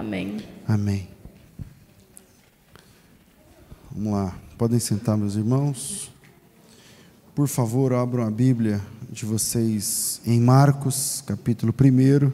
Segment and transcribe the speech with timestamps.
[0.00, 0.38] Amém.
[0.66, 1.08] Amém.
[3.92, 4.34] Vamos lá.
[4.56, 6.10] Podem sentar, meus irmãos.
[7.34, 12.32] Por favor, abram a Bíblia de vocês em Marcos, capítulo 1.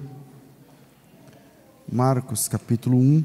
[1.92, 3.24] Marcos, capítulo 1.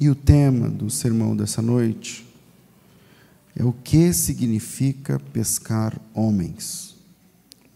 [0.00, 2.33] E o tema do sermão dessa noite
[3.56, 6.96] é o que significa pescar homens.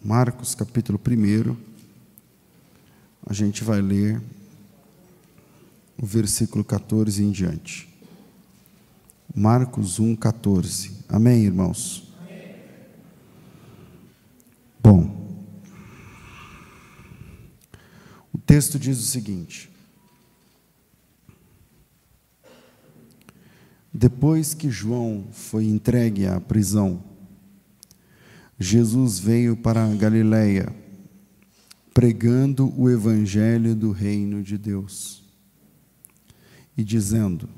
[0.02, 1.56] Marcos capítulo 1,
[3.26, 4.20] a gente vai ler
[6.00, 7.88] o versículo 14 em diante.
[9.34, 10.92] Marcos 1, 14.
[11.08, 12.12] Amém, irmãos?
[14.80, 15.38] Bom,
[18.32, 19.70] o texto diz o seguinte:
[24.00, 27.02] Depois que João foi entregue à prisão,
[28.56, 30.72] Jesus veio para a Galiléia,
[31.92, 35.24] pregando o evangelho do reino de Deus
[36.76, 37.48] e dizendo: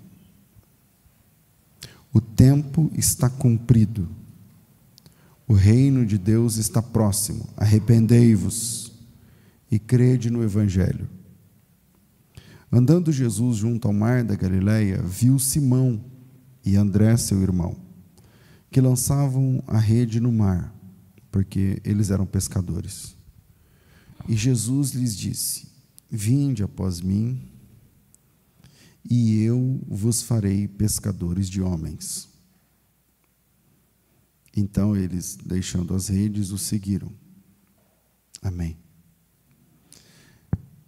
[2.11, 4.09] O tempo está cumprido,
[5.47, 8.95] o reino de Deus está próximo, arrependei-vos
[9.71, 11.07] e crede no evangelho.
[12.73, 16.09] Andando Jesus junto ao mar da Galiléia, viu Simão
[16.65, 17.77] e André, seu irmão,
[18.71, 20.75] que lançavam a rede no mar,
[21.31, 23.17] porque eles eram pescadores.
[24.29, 25.69] E Jesus lhes disse:
[26.11, 27.41] Vinde após mim,
[29.09, 32.29] e eu vos farei pescadores de homens.
[34.57, 37.13] Então eles, deixando as redes, o seguiram.
[38.43, 38.77] Amém.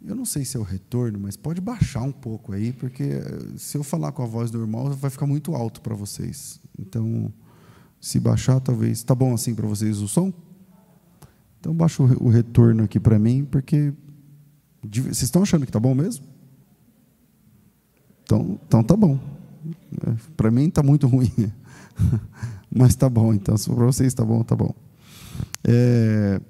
[0.05, 3.39] Eu não sei se é o retorno, mas pode baixar um pouco aí, porque eh,
[3.57, 6.61] se eu falar com a voz normal, vai ficar muito alto para vocês.
[6.79, 7.33] Então,
[8.01, 8.99] se baixar, talvez.
[8.99, 10.33] Está bom assim para vocês o som?
[11.61, 13.93] Então, baixa o retorno aqui para mim, porque.
[14.83, 16.27] Vocês estão achando que está bom mesmo?
[18.25, 19.17] Então, então tá bom.
[20.05, 21.31] É, para mim está muito ruim.
[22.69, 23.57] Mas está bom, então.
[23.57, 24.75] Se para vocês está bom, está bom.
[25.63, 26.41] É,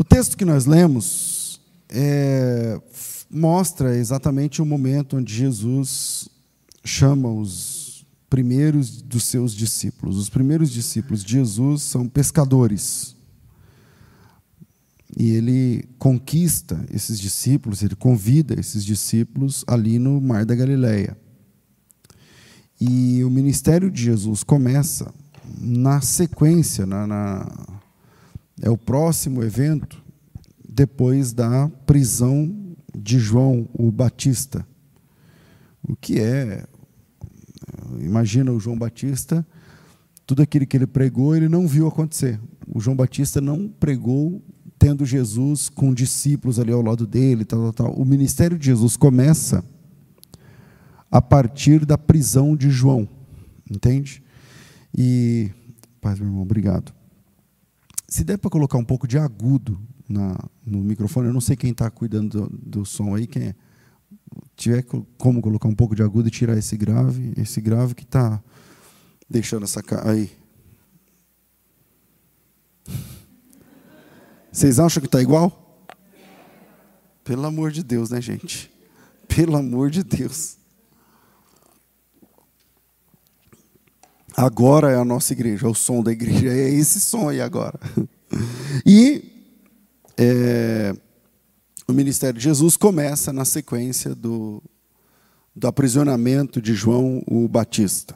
[0.00, 2.80] O texto que nós lemos é,
[3.28, 6.28] mostra exatamente o momento onde Jesus
[6.84, 10.16] chama os primeiros dos seus discípulos.
[10.16, 13.16] Os primeiros discípulos de Jesus são pescadores.
[15.18, 21.18] E ele conquista esses discípulos, ele convida esses discípulos ali no Mar da Galileia.
[22.80, 25.12] E o ministério de Jesus começa
[25.60, 27.77] na sequência, na, na
[28.62, 30.02] é o próximo evento
[30.68, 32.54] depois da prisão
[32.96, 34.66] de João o Batista.
[35.82, 36.66] O que é?
[38.00, 39.46] Imagina o João Batista,
[40.26, 42.40] tudo aquilo que ele pregou, ele não viu acontecer.
[42.66, 44.42] O João Batista não pregou
[44.78, 48.00] tendo Jesus com discípulos ali ao lado dele, tal, tal, tal.
[48.00, 49.64] O ministério de Jesus começa
[51.10, 53.08] a partir da prisão de João,
[53.70, 54.22] entende?
[54.96, 55.50] E,
[56.00, 56.97] paz, meu irmão, obrigado.
[58.08, 61.72] Se der para colocar um pouco de agudo na, no microfone, eu não sei quem
[61.72, 63.54] está cuidando do, do, som aí, quem é.
[64.56, 64.84] Tiver
[65.16, 68.42] como colocar um pouco de agudo e tirar esse grave, esse grave que está
[69.28, 70.30] deixando essa aí.
[74.50, 75.86] Vocês acham que está igual?
[77.22, 78.70] Pelo amor de Deus, né, gente?
[79.28, 80.57] Pelo amor de Deus.
[84.38, 87.76] Agora é a nossa igreja, o som da igreja, é esse som aí agora.
[88.86, 89.24] E
[90.18, 90.94] é,
[91.88, 94.62] o ministério de Jesus começa na sequência do,
[95.56, 98.14] do aprisionamento de João o Batista.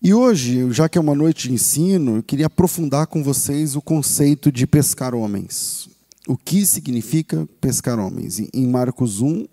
[0.00, 3.82] E hoje, já que é uma noite de ensino, eu queria aprofundar com vocês o
[3.82, 5.90] conceito de pescar homens.
[6.28, 8.38] O que significa pescar homens?
[8.54, 9.46] Em Marcos 1,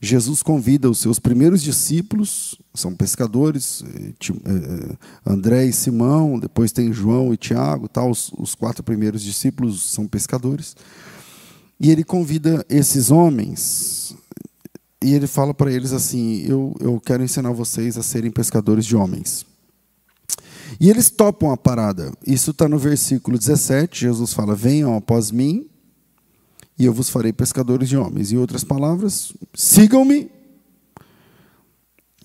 [0.00, 6.92] Jesus convida os seus primeiros discípulos, são pescadores, eh, eh, André e Simão, depois tem
[6.92, 10.74] João e Tiago, tal, os, os quatro primeiros discípulos são pescadores.
[11.78, 14.16] E ele convida esses homens,
[15.02, 18.96] e ele fala para eles assim: eu, eu quero ensinar vocês a serem pescadores de
[18.96, 19.44] homens.
[20.80, 22.12] E eles topam a parada.
[22.26, 24.00] Isso está no versículo 17.
[24.00, 25.66] Jesus fala: Venham após mim,
[26.78, 28.32] e eu vos farei pescadores de homens.
[28.32, 30.30] Em outras palavras, sigam-me.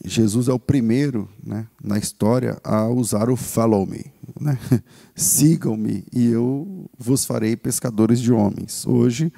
[0.05, 4.05] Jesus é o primeiro né, na história a usar o follow me.
[4.39, 4.57] Né?
[5.15, 8.85] Sigam-me e eu vos farei pescadores de homens.
[8.85, 9.33] Hoje,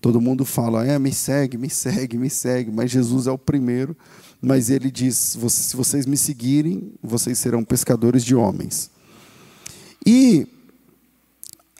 [0.00, 3.96] todo mundo fala, é, me segue, me segue, me segue, mas Jesus é o primeiro
[4.40, 8.90] mas ele diz: se vocês me seguirem, vocês serão pescadores de homens.
[10.04, 10.46] E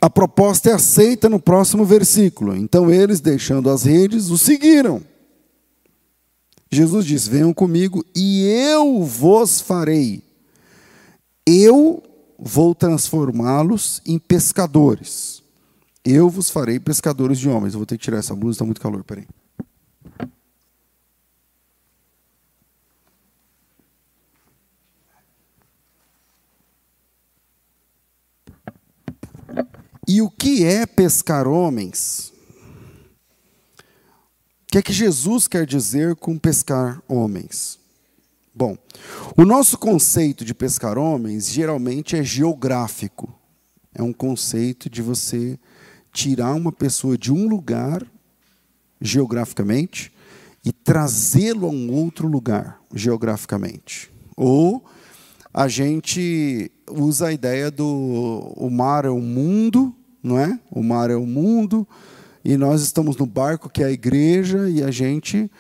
[0.00, 2.54] a proposta é aceita no próximo versículo.
[2.54, 5.02] Então eles, deixando as redes, o seguiram.
[6.70, 10.22] Jesus diz: Venham comigo e eu vos farei.
[11.46, 12.02] Eu
[12.38, 15.42] vou transformá-los em pescadores.
[16.04, 17.74] Eu vos farei pescadores de homens.
[17.74, 19.02] Eu vou ter que tirar essa blusa, está muito calor.
[19.02, 19.26] Peraí.
[30.06, 32.32] E o que é pescar homens?
[33.78, 37.78] O que é que Jesus quer dizer com pescar homens?
[38.54, 38.78] Bom,
[39.36, 43.34] o nosso conceito de pescar homens geralmente é geográfico.
[43.92, 45.58] É um conceito de você
[46.12, 48.06] tirar uma pessoa de um lugar
[49.00, 50.12] geograficamente
[50.64, 54.10] e trazê-lo a um outro lugar geograficamente.
[54.36, 54.84] Ou
[55.52, 60.58] a gente usa a ideia do o mar é o mundo, não é?
[60.70, 61.86] O mar é o mundo
[62.44, 65.50] e nós estamos no barco que é a igreja e a gente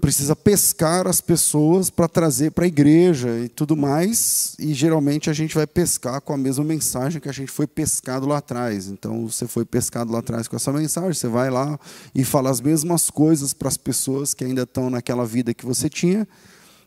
[0.00, 4.54] precisa pescar as pessoas para trazer para a igreja e tudo mais.
[4.58, 8.26] E geralmente a gente vai pescar com a mesma mensagem que a gente foi pescado
[8.26, 8.88] lá atrás.
[8.88, 11.78] Então você foi pescado lá atrás com essa mensagem, você vai lá
[12.14, 15.88] e fala as mesmas coisas para as pessoas que ainda estão naquela vida que você
[15.88, 16.26] tinha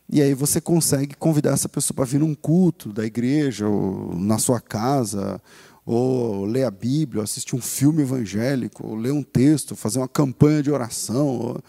[0.08, 4.38] e aí você consegue convidar essa pessoa para vir num culto da igreja, ou na
[4.38, 5.40] sua casa,
[5.84, 10.08] ou ler a Bíblia, ou assistir um filme evangélico, ou ler um texto, fazer uma
[10.08, 11.60] campanha de oração, ou...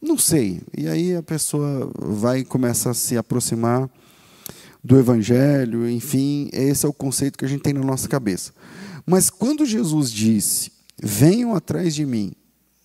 [0.00, 0.60] não sei.
[0.76, 3.90] E aí a pessoa vai começa a se aproximar
[4.82, 8.52] do evangelho, enfim, esse é o conceito que a gente tem na nossa cabeça.
[9.04, 12.32] Mas quando Jesus disse: "Venham atrás de mim,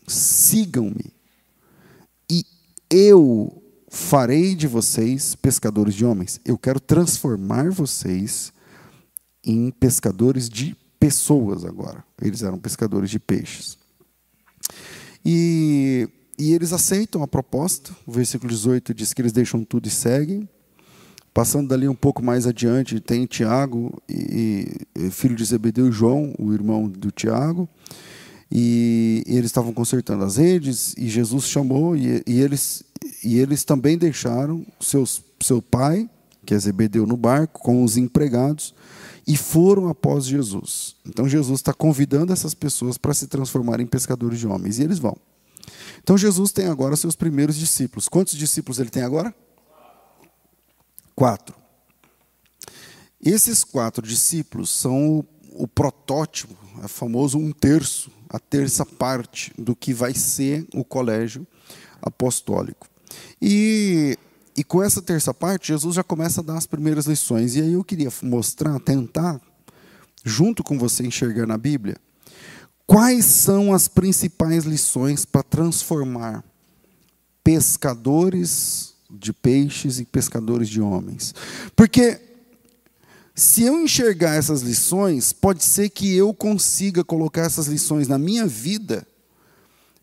[0.08, 1.14] sigam-me,
[2.30, 2.44] e
[2.90, 3.62] eu
[3.96, 6.42] farei de vocês pescadores de homens.
[6.44, 8.52] Eu quero transformar vocês
[9.42, 12.04] em pescadores de pessoas agora.
[12.22, 13.78] Eles eram pescadores de peixes.
[15.26, 17.96] E, e eles aceitam a proposta.
[18.06, 20.48] O versículo 18 diz que eles deixam tudo e seguem.
[21.34, 26.36] Passando dali um pouco mais adiante, tem Tiago, e, e filho de Zebedeu e João,
[26.38, 27.68] o irmão do Tiago.
[28.52, 32.84] E, e eles estavam consertando as redes, e Jesus chamou, e, e eles
[33.24, 36.10] e eles também deixaram seus, seu pai,
[36.46, 38.74] que é Zebedeu, no barco, com os empregados,
[39.28, 40.96] e foram após Jesus.
[41.06, 45.00] Então Jesus está convidando essas pessoas para se transformarem em pescadores de homens, e eles
[45.00, 45.18] vão.
[46.04, 48.08] Então Jesus tem agora seus primeiros discípulos.
[48.08, 49.34] Quantos discípulos ele tem agora?
[51.16, 51.56] Quatro.
[53.20, 55.26] Esses quatro discípulos são o,
[55.64, 61.48] o protótipo, é famoso um terço, a terça parte do que vai ser o colégio
[62.02, 62.88] apostólico.
[63.48, 64.18] E,
[64.58, 67.56] e com essa terça parte, Jesus já começa a dar as primeiras lições.
[67.56, 69.40] E aí eu queria mostrar, tentar,
[70.24, 71.96] junto com você enxergar na Bíblia,
[72.88, 76.44] quais são as principais lições para transformar
[77.44, 81.36] pescadores de peixes em pescadores de homens.
[81.76, 82.20] Porque
[83.36, 88.48] se eu enxergar essas lições, pode ser que eu consiga colocar essas lições na minha
[88.48, 89.06] vida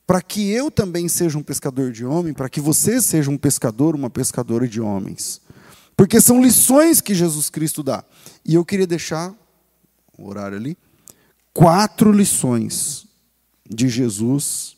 [0.06, 3.94] para que eu também seja um pescador de homens, para que você seja um pescador,
[3.94, 5.40] uma pescadora de homens.
[5.96, 8.04] Porque são lições que Jesus Cristo dá.
[8.44, 9.34] E eu queria deixar,
[10.18, 10.76] o horário ali,
[11.52, 13.06] quatro lições
[13.68, 14.76] de Jesus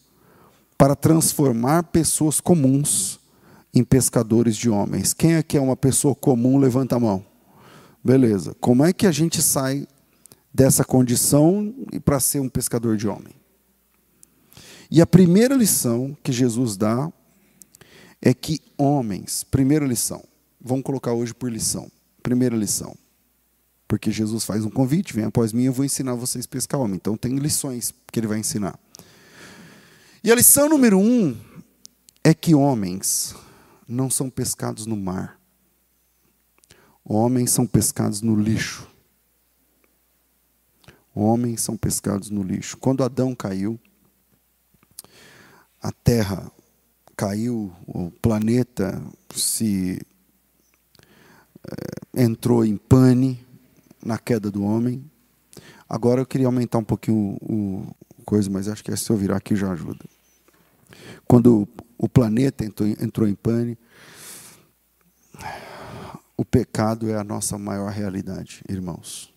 [0.77, 3.19] para transformar pessoas comuns
[3.73, 5.13] em pescadores de homens.
[5.13, 7.25] Quem aqui é uma pessoa comum, levanta a mão.
[8.05, 8.55] Beleza.
[8.61, 9.89] Como é que a gente sai
[10.53, 13.35] dessa condição e para ser um pescador de homem?
[14.91, 17.13] E a primeira lição que Jesus dá
[18.21, 20.23] é que homens, primeira lição,
[20.61, 21.91] vamos colocar hoje por lição,
[22.23, 22.97] primeira lição,
[23.87, 26.97] porque Jesus faz um convite, vem após mim, eu vou ensinar vocês a pescar homem.
[26.97, 28.79] Então tem lições que ele vai ensinar.
[30.23, 31.37] E a lição número um
[32.23, 33.35] é que homens
[33.87, 35.39] não são pescados no mar.
[37.05, 38.89] Homens são pescados no lixo.
[41.15, 42.79] Homens são pescados no lixo.
[42.79, 43.79] Quando Adão caiu,
[45.85, 46.51] a Terra
[47.15, 49.03] caiu, o planeta
[49.35, 50.01] se
[51.63, 53.47] é, entrou em pane
[54.03, 55.05] na queda do homem.
[55.87, 57.87] Agora eu queria aumentar um pouquinho o,
[58.17, 60.07] o coisa, mas acho que é se eu virar aqui já ajuda.
[61.29, 63.77] Quando o planeta entrou, entrou em pane,
[66.35, 69.34] o pecado é a nossa maior realidade, irmãos.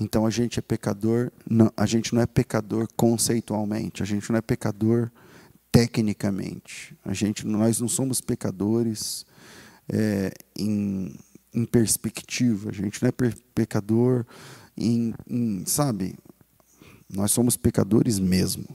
[0.00, 4.38] Então a gente é pecador, não, a gente não é pecador conceitualmente, a gente não
[4.38, 5.10] é pecador
[5.70, 6.96] tecnicamente.
[7.04, 9.26] A gente, nós não somos pecadores
[9.86, 11.14] é, em,
[11.52, 12.70] em, perspectiva.
[12.70, 13.12] A gente não é
[13.54, 14.24] pecador
[14.74, 16.18] em, em, sabe?
[17.08, 18.66] Nós somos pecadores mesmo.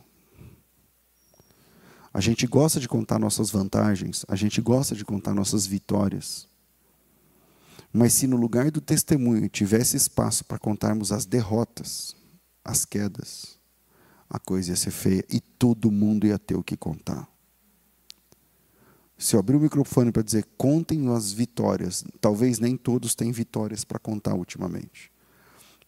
[2.14, 6.48] A gente gosta de contar nossas vantagens, a gente gosta de contar nossas vitórias.
[7.98, 12.14] Mas se no lugar do testemunho tivesse espaço para contarmos as derrotas,
[12.62, 13.58] as quedas,
[14.30, 17.26] a coisa ia ser feia e todo mundo ia ter o que contar.
[19.18, 23.86] Se eu abrir o microfone para dizer contem as vitórias, talvez nem todos têm vitórias
[23.86, 25.10] para contar ultimamente.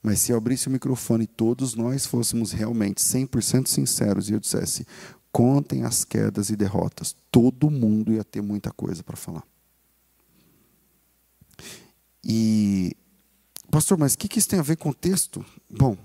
[0.02, 4.40] Mas se eu abrisse o microfone e todos nós fôssemos realmente 100% sinceros e eu
[4.40, 4.88] dissesse
[5.30, 9.44] contem as quedas e derrotas, todo mundo ia ter muita coisa para falar.
[12.30, 12.92] E,
[13.72, 15.46] pastor, mas o que, que isso tem a ver com o texto?
[15.70, 15.98] Bom,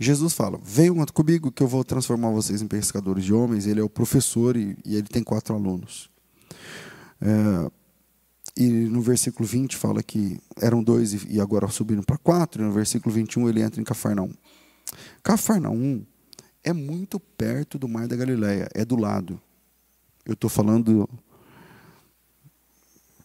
[0.00, 3.68] Jesus fala: Venham comigo que eu vou transformar vocês em pescadores de homens.
[3.68, 6.10] Ele é o professor e, e ele tem quatro alunos.
[7.20, 7.70] É,
[8.56, 12.60] e no versículo 20 fala que eram dois e, e agora subiram para quatro.
[12.60, 14.32] E no versículo 21 ele entra em Cafarnaum.
[15.22, 16.04] Cafarnaum
[16.64, 19.40] é muito perto do Mar da Galileia, é do lado.
[20.26, 21.08] Eu estou falando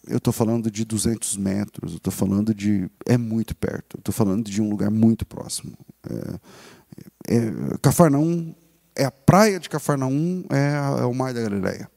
[0.07, 2.89] eu estou falando de 200 metros, eu estou falando de.
[3.05, 5.77] É muito perto, estou falando de um lugar muito próximo.
[6.07, 8.53] É, é, Cafarnaum,
[8.95, 11.89] é a praia de Cafarnaum, é, é o mar da Galileia.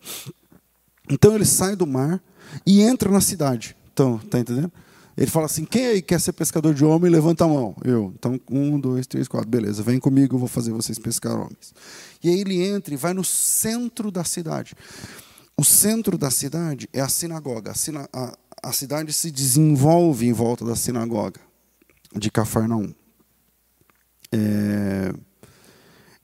[1.10, 2.22] Então ele sai do mar
[2.66, 3.76] e entra na cidade.
[3.92, 4.72] Então, tá entendendo?
[5.16, 7.74] Ele fala assim: quem aí quer ser pescador de homem, levanta a mão.
[7.84, 8.12] Eu.
[8.16, 9.48] Então, um, dois, três, quatro.
[9.48, 11.74] Beleza, vem comigo, eu vou fazer vocês pescar homens.
[12.22, 14.74] E aí ele entra e vai no centro da cidade.
[15.58, 17.72] O centro da cidade é a sinagoga.
[17.72, 21.40] A, sina a, a cidade se desenvolve em volta da sinagoga
[22.14, 22.94] de Cafarnaum.
[24.30, 25.12] É,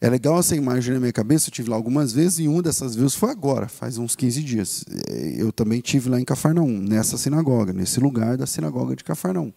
[0.01, 2.95] é legal essa imagem na minha cabeça, eu tive lá algumas vezes e uma dessas
[2.95, 4.85] vezes foi agora, faz uns 15 dias.
[5.11, 9.53] É, eu também tive lá em Cafarnaum, nessa sinagoga, nesse lugar da sinagoga de Cafarnaum.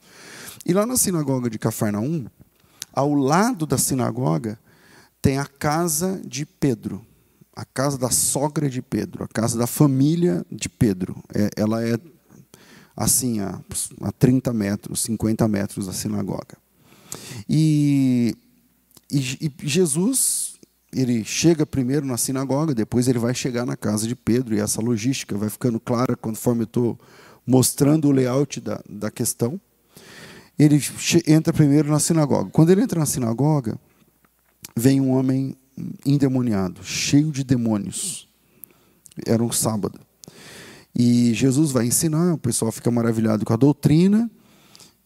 [0.65, 2.25] E lá na sinagoga de Cafarnaum,
[2.91, 4.57] ao lado da sinagoga,
[5.21, 7.05] tem a casa de Pedro
[7.57, 11.15] a casa da sogra de Pedro, a casa da família de Pedro.
[11.33, 11.97] É, ela é
[12.95, 13.59] assim, a,
[14.01, 16.55] a 30 metros, 50 metros da sinagoga.
[17.49, 18.35] E,
[19.11, 20.59] e, e Jesus,
[20.93, 24.79] ele chega primeiro na sinagoga, depois ele vai chegar na casa de Pedro, e essa
[24.79, 26.99] logística vai ficando clara conforme eu estou
[27.43, 29.59] mostrando o layout da, da questão.
[30.59, 30.79] Ele
[31.25, 32.51] entra primeiro na sinagoga.
[32.51, 33.79] Quando ele entra na sinagoga,
[34.75, 35.57] vem um homem
[36.05, 38.27] endemoniado, cheio de demônios.
[39.25, 39.99] Era um sábado.
[40.95, 44.29] E Jesus vai ensinar, o pessoal fica maravilhado com a doutrina,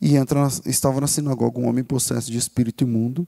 [0.01, 3.27] e entra, estava na sinagoga um homem possesso de espírito imundo,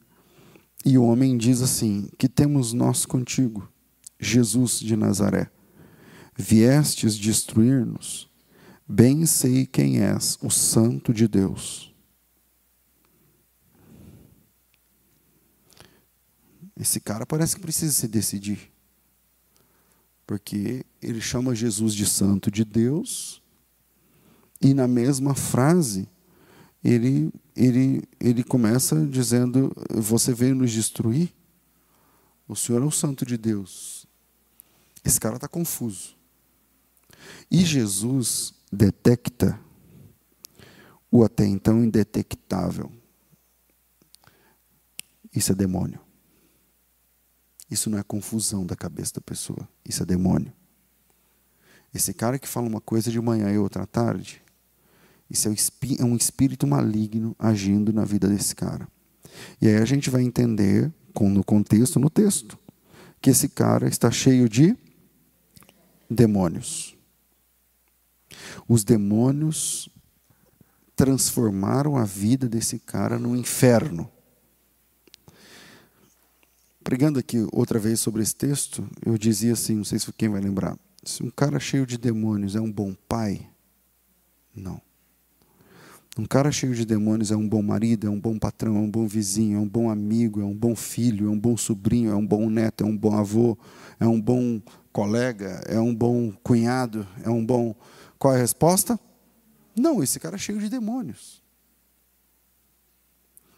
[0.85, 3.67] e o homem diz assim: Que temos nós contigo,
[4.19, 5.49] Jesus de Nazaré?
[6.35, 8.29] Viestes destruir-nos?
[8.87, 11.92] Bem sei quem és, o Santo de Deus.
[16.77, 18.71] Esse cara parece que precisa se decidir.
[20.25, 23.41] Porque ele chama Jesus de santo de Deus,
[24.61, 26.07] e na mesma frase,
[26.83, 31.33] ele, ele, ele começa dizendo: Você veio nos destruir?
[32.47, 34.05] O Senhor é o santo de Deus.
[35.03, 36.15] Esse cara está confuso.
[37.51, 39.59] E Jesus detecta
[41.11, 42.91] o até então indetectável.
[45.35, 45.99] Isso é demônio.
[47.73, 50.53] Isso não é confusão da cabeça da pessoa, isso é demônio.
[51.91, 54.43] Esse cara que fala uma coisa de manhã e outra à tarde,
[55.27, 55.55] isso é,
[55.97, 58.87] é um espírito maligno agindo na vida desse cara.
[59.59, 62.59] E aí a gente vai entender, no contexto, no texto,
[63.19, 64.77] que esse cara está cheio de
[66.07, 66.95] demônios.
[68.67, 69.89] Os demônios
[70.95, 74.11] transformaram a vida desse cara no inferno.
[76.83, 80.41] Pregando aqui outra vez sobre esse texto, eu dizia assim, não sei se quem vai
[80.41, 83.47] lembrar, se um cara cheio de demônios é um bom pai,
[84.55, 84.81] não.
[86.17, 88.89] Um cara cheio de demônios é um bom marido, é um bom patrão, é um
[88.89, 92.15] bom vizinho, é um bom amigo, é um bom filho, é um bom sobrinho, é
[92.15, 93.57] um bom neto, é um bom avô,
[93.99, 94.61] é um bom
[94.91, 97.73] colega, é um bom cunhado, é um bom.
[98.19, 98.99] Qual é a resposta?
[99.75, 101.42] Não, esse cara é cheio de demônios.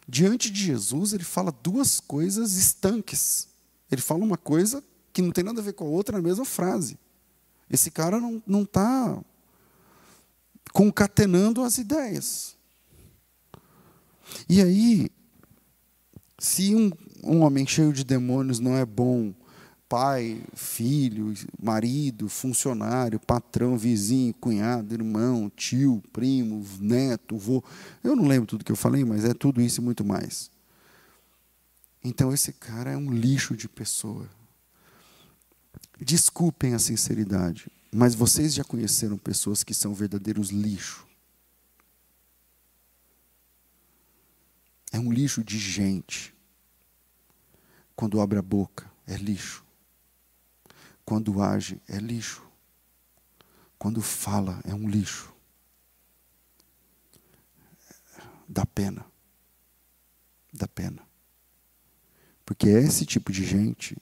[0.08, 3.48] Diante de Jesus, ele fala duas coisas estanques.
[3.90, 4.82] Ele fala uma coisa
[5.12, 6.98] que não tem nada a ver com a outra na mesma frase.
[7.68, 9.18] Esse cara não está
[10.72, 12.56] concatenando as ideias.
[14.48, 15.10] E aí,
[16.38, 16.92] se um,
[17.24, 19.34] um homem cheio de demônios não é bom
[19.88, 27.62] pai, filho, marido, funcionário, patrão, vizinho, cunhado, irmão, tio, primo, neto, vô.
[28.02, 30.50] Eu não lembro tudo que eu falei, mas é tudo isso e muito mais.
[32.02, 34.28] Então esse cara é um lixo de pessoa.
[36.00, 41.06] Desculpem a sinceridade, mas vocês já conheceram pessoas que são verdadeiros lixo.
[44.92, 46.34] É um lixo de gente.
[47.94, 49.65] Quando abre a boca, é lixo.
[51.06, 52.42] Quando age, é lixo.
[53.78, 55.32] Quando fala, é um lixo.
[58.48, 59.06] Dá pena.
[60.52, 61.06] Dá pena.
[62.44, 63.96] Porque esse tipo de gente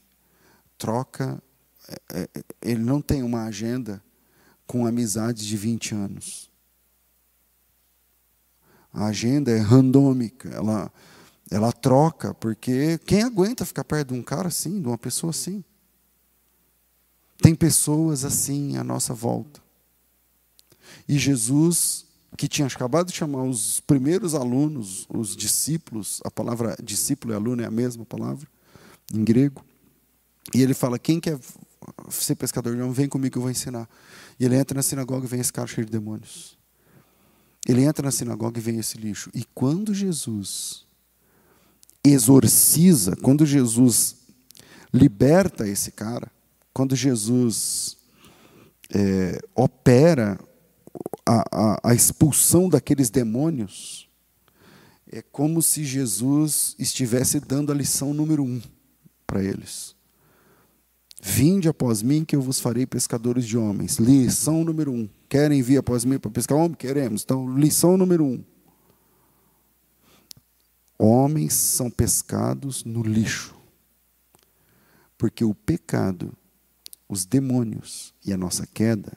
[0.78, 1.42] troca,
[1.88, 2.28] é, é,
[2.62, 4.02] ele não tem uma agenda
[4.66, 6.50] com amizades de 20 anos.
[8.90, 10.90] A agenda é randômica, ela,
[11.50, 15.62] ela troca, porque quem aguenta ficar perto de um cara assim, de uma pessoa assim?
[17.40, 19.60] Tem pessoas assim à nossa volta.
[21.08, 27.32] E Jesus, que tinha acabado de chamar os primeiros alunos, os discípulos, a palavra discípulo
[27.32, 28.46] e aluno é a mesma palavra,
[29.12, 29.64] em grego.
[30.54, 31.38] E ele fala: quem quer
[32.08, 33.88] ser pescador de homem, vem comigo que eu vou ensinar.
[34.38, 36.58] E ele entra na sinagoga e vem esse cara cheio de demônios.
[37.66, 39.30] Ele entra na sinagoga e vem esse lixo.
[39.34, 40.84] E quando Jesus
[42.02, 44.16] exorciza, quando Jesus
[44.92, 46.30] liberta esse cara,
[46.74, 47.96] quando Jesus
[48.92, 50.38] é, opera
[51.24, 54.10] a, a, a expulsão daqueles demônios,
[55.06, 58.60] é como se Jesus estivesse dando a lição número um
[59.24, 59.94] para eles.
[61.22, 63.96] Vinde após mim, que eu vos farei pescadores de homens.
[63.96, 65.08] Lição número um.
[65.28, 66.74] Querem vir após mim para pescar homem?
[66.74, 67.22] Queremos.
[67.22, 68.44] Então, lição número um.
[70.98, 73.54] Homens são pescados no lixo.
[75.16, 76.36] Porque o pecado
[77.14, 79.16] os demônios e a nossa queda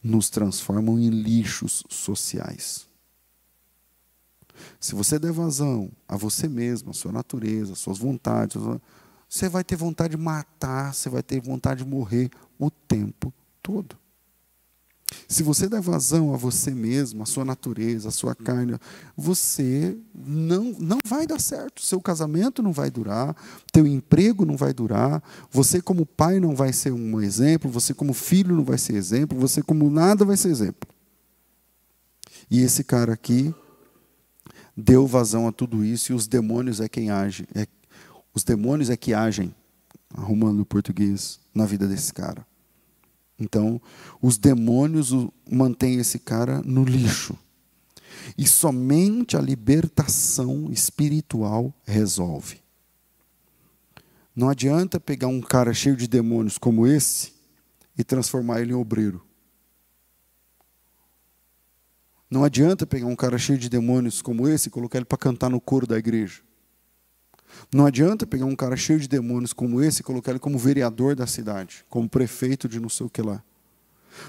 [0.00, 2.88] nos transformam em lixos sociais.
[4.78, 8.62] Se você der vazão a você mesmo, a sua natureza, as suas vontades,
[9.28, 13.98] você vai ter vontade de matar, você vai ter vontade de morrer o tempo todo.
[15.28, 18.76] Se você der vazão a você mesmo, a sua natureza, a sua carne,
[19.16, 21.80] você não, não vai dar certo.
[21.82, 23.36] Seu casamento não vai durar,
[23.72, 28.12] teu emprego não vai durar, você como pai não vai ser um exemplo, você como
[28.12, 30.88] filho não vai ser exemplo, você como nada vai ser exemplo.
[32.50, 33.54] E esse cara aqui
[34.76, 37.66] deu vazão a tudo isso e os demônios é quem age, é,
[38.34, 39.54] os demônios é que agem,
[40.14, 42.46] arrumando o português, na vida desse cara.
[43.38, 43.80] Então,
[44.20, 45.10] os demônios
[45.50, 47.38] mantêm esse cara no lixo.
[48.36, 52.60] E somente a libertação espiritual resolve.
[54.34, 57.32] Não adianta pegar um cara cheio de demônios como esse
[57.96, 59.24] e transformar ele em obreiro.
[62.28, 65.48] Não adianta pegar um cara cheio de demônios como esse e colocar ele para cantar
[65.48, 66.42] no coro da igreja.
[67.72, 71.14] Não adianta pegar um cara cheio de demônios como esse e colocar ele como vereador
[71.14, 73.42] da cidade, como prefeito de não sei o que lá.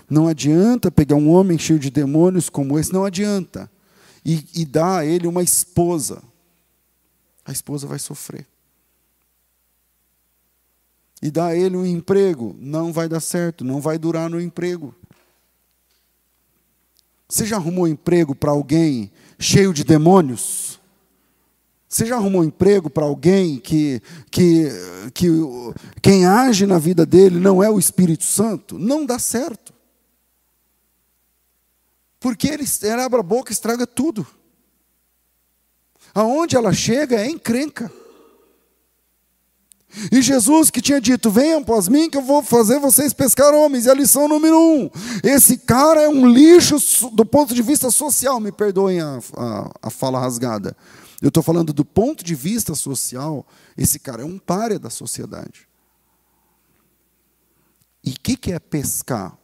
[0.09, 3.71] Não adianta pegar um homem cheio de demônios como esse, não adianta.
[4.25, 6.21] E, e dar a ele uma esposa.
[7.45, 8.45] A esposa vai sofrer.
[11.21, 14.93] E dar a ele um emprego, não vai dar certo, não vai durar no emprego.
[17.29, 20.66] Você já arrumou emprego para alguém cheio de demônios?
[21.89, 24.69] Você já arrumou um emprego para alguém que, que,
[25.13, 25.29] que
[26.01, 28.77] quem age na vida dele não é o Espírito Santo?
[28.77, 29.73] Não dá certo.
[32.19, 34.27] Porque ele, ele abre a boca e estraga tudo.
[36.13, 37.91] Aonde ela chega é encrenca.
[40.11, 43.85] E Jesus que tinha dito: Venham após mim, que eu vou fazer vocês pescar homens.
[43.85, 44.89] E a lição número um:
[45.23, 46.77] esse cara é um lixo
[47.11, 48.39] do ponto de vista social.
[48.39, 50.75] Me perdoem a, a, a fala rasgada.
[51.21, 55.67] Eu estou falando do ponto de vista social, esse cara é um párea da sociedade.
[58.03, 59.37] E o que, que é pescar?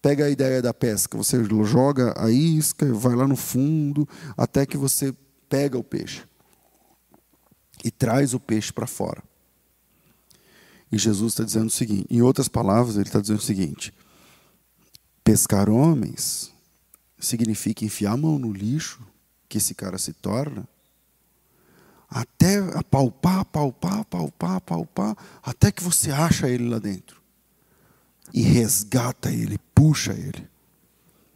[0.00, 4.76] Pega a ideia da pesca, você joga a isca, vai lá no fundo, até que
[4.76, 5.12] você
[5.48, 6.24] pega o peixe
[7.84, 9.22] e traz o peixe para fora.
[10.90, 13.92] E Jesus está dizendo o seguinte, em outras palavras, ele está dizendo o seguinte:
[15.24, 16.52] pescar homens
[17.18, 19.04] significa enfiar a mão no lixo
[19.48, 20.66] que esse cara se torna
[22.08, 27.20] até apalpar, apalpar, apalpar, apalpar, até que você acha ele lá dentro.
[28.32, 30.48] E resgata ele, puxa ele.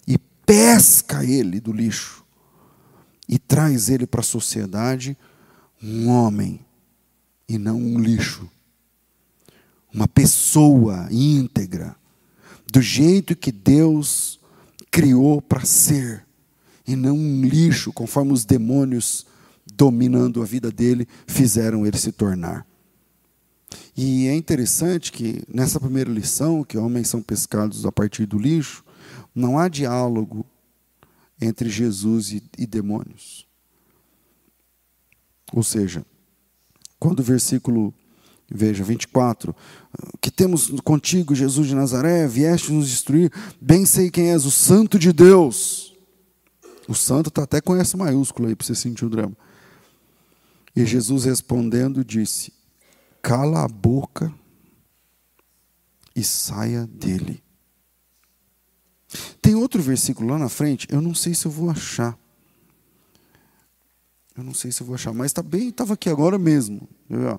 [0.07, 2.25] E pesca ele do lixo.
[3.29, 5.17] E traz ele para a sociedade
[5.83, 6.65] um homem
[7.49, 8.49] e não um lixo.
[9.93, 11.95] uma pessoa íntegra,
[12.71, 14.41] do jeito que Deus
[14.91, 16.25] criou para ser,
[16.87, 19.27] e não um lixo, conforme os demônios
[19.77, 22.67] dominando a vida dele fizeram ele se tornar.
[23.97, 28.85] E é interessante que nessa primeira lição, que homens são pescados a partir do lixo,
[29.35, 30.45] não há diálogo
[31.41, 33.47] entre Jesus e, e demônios.
[35.53, 36.05] Ou seja,
[36.99, 37.93] quando o versículo,
[38.51, 39.55] veja, 24,
[40.21, 43.31] que temos contigo, Jesus de Nazaré, vieste nos destruir,
[43.61, 45.93] bem sei quem és, o Santo de Deus.
[46.89, 49.37] O santo está até com essa maiúscula aí, para você sentir o drama.
[50.75, 52.53] E Jesus respondendo disse:
[53.21, 54.33] Cala a boca
[56.15, 57.43] e saia dele.
[59.41, 62.19] Tem outro versículo lá na frente, eu não sei se eu vou achar.
[64.37, 66.89] Eu não sei se eu vou achar, mas está bem, estava aqui agora mesmo.
[67.11, 67.39] Uh,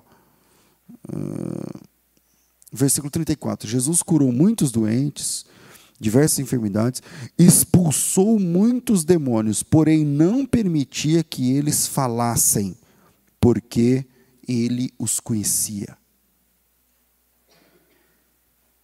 [2.72, 3.68] versículo 34.
[3.68, 5.44] Jesus curou muitos doentes,
[5.98, 7.02] diversas enfermidades,
[7.36, 12.76] expulsou muitos demônios, porém não permitia que eles falassem,
[13.44, 14.06] porque
[14.48, 15.98] ele os conhecia.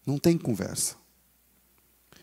[0.04, 0.96] Não tem conversa.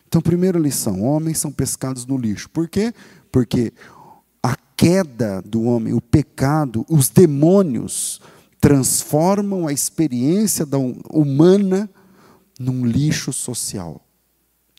[0.08, 2.48] Então, primeira lição: homens são pescados no lixo.
[2.52, 2.94] Por quê?
[3.32, 3.74] Porque
[4.44, 8.22] a queda do homem, o pecado, os demônios
[8.62, 11.90] transformam a experiência da humana
[12.60, 14.00] num lixo social.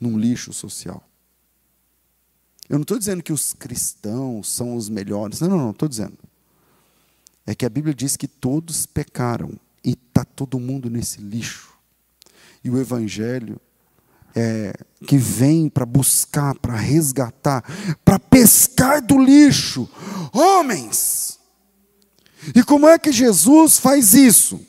[0.01, 1.03] Num lixo social.
[2.69, 5.41] Eu não estou dizendo que os cristãos são os melhores.
[5.41, 6.28] Não, não, não, estou dizendo.
[7.49, 11.73] É que a Bíblia diz que todos pecaram e está todo mundo nesse lixo.
[12.63, 13.59] E o Evangelho
[14.37, 14.75] é,
[15.07, 17.65] que vem para buscar, para resgatar,
[18.05, 19.89] para pescar do lixo
[20.31, 21.39] homens.
[22.55, 24.61] E como é que Jesus faz isso?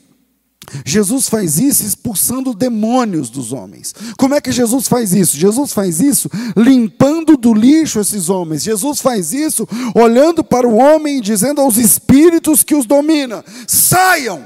[0.84, 3.94] Jesus faz isso expulsando demônios dos homens.
[4.16, 5.36] Como é que Jesus faz isso?
[5.36, 8.62] Jesus faz isso limpando do lixo esses homens.
[8.62, 14.44] Jesus faz isso olhando para o homem e dizendo aos espíritos que os domina: saiam,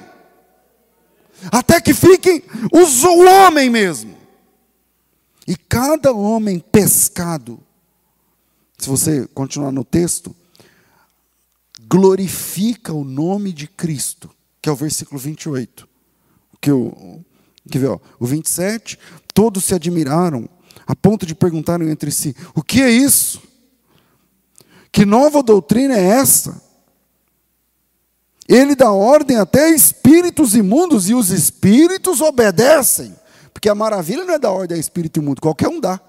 [1.52, 4.14] até que fiquem os, o homem mesmo.
[5.46, 7.60] E cada homem pescado,
[8.78, 10.34] se você continuar no texto,
[11.86, 14.30] glorifica o nome de Cristo,
[14.62, 15.93] que é o versículo 28.
[16.64, 17.22] Que o,
[17.70, 18.98] que vê, ó, o 27,
[19.34, 20.48] todos se admiraram,
[20.86, 23.42] a ponto de perguntarem entre si: o que é isso?
[24.90, 26.58] Que nova doutrina é essa?
[28.48, 33.14] Ele dá ordem até a espíritos imundos e os espíritos obedecem.
[33.52, 36.00] Porque a maravilha não é da ordem a espírito imundo, qualquer um dá.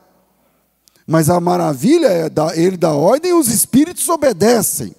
[1.05, 4.95] Mas a maravilha é ele dá ordem e os espíritos obedecem.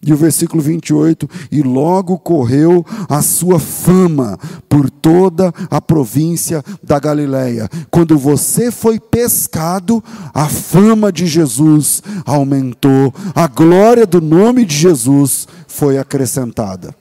[0.00, 7.00] E o versículo 28, e logo correu a sua fama por toda a província da
[7.00, 7.68] Galileia.
[7.90, 15.48] Quando você foi pescado, a fama de Jesus aumentou, a glória do nome de Jesus
[15.66, 16.94] foi acrescentada.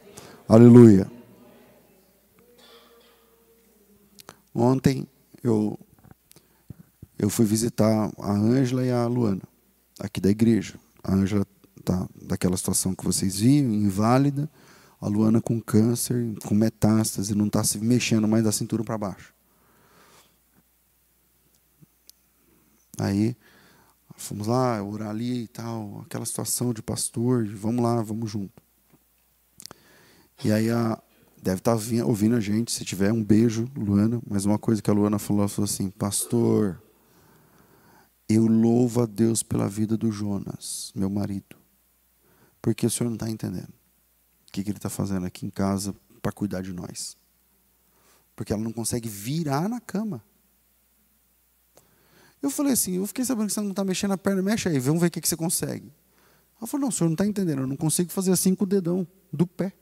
[0.50, 1.08] Aleluia.
[4.56, 5.06] Ontem
[5.44, 5.78] eu,
[7.20, 9.44] eu fui visitar a Ângela e a Luana,
[10.00, 10.74] aqui da igreja.
[11.04, 11.46] A Ângela
[11.92, 14.50] está daquela situação que vocês viram, inválida.
[15.00, 19.34] A Luana com câncer, com metástase, não está se mexendo mais da cintura para baixo.
[22.98, 23.38] Aí
[24.16, 28.62] fomos lá, orar ali e tal, aquela situação de pastor, de vamos lá, vamos junto.
[30.44, 31.00] E aí a,
[31.42, 34.90] deve estar tá ouvindo a gente, se tiver um beijo, Luana, mas uma coisa que
[34.90, 36.82] a Luana falou, ela falou assim, pastor,
[38.28, 41.67] eu louvo a Deus pela vida do Jonas, meu marido.
[42.62, 43.74] Porque o senhor não está entendendo
[44.48, 47.18] o que, que ele está fazendo aqui em casa para cuidar de nós.
[48.36, 50.24] Porque ela não consegue virar na cama.
[52.42, 54.80] Eu falei assim, eu fiquei sabendo que você não está mexendo a perna, mexe aí,
[54.80, 55.92] vamos ver o que, que você consegue.
[56.60, 58.68] Ela falou, não, o senhor não está entendendo, eu não consigo fazer assim com o
[58.68, 59.74] dedão do pé.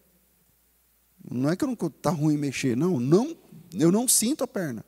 [1.29, 3.35] Não é que eu não está ruim mexer, não, não,
[3.73, 4.85] eu não sinto a perna.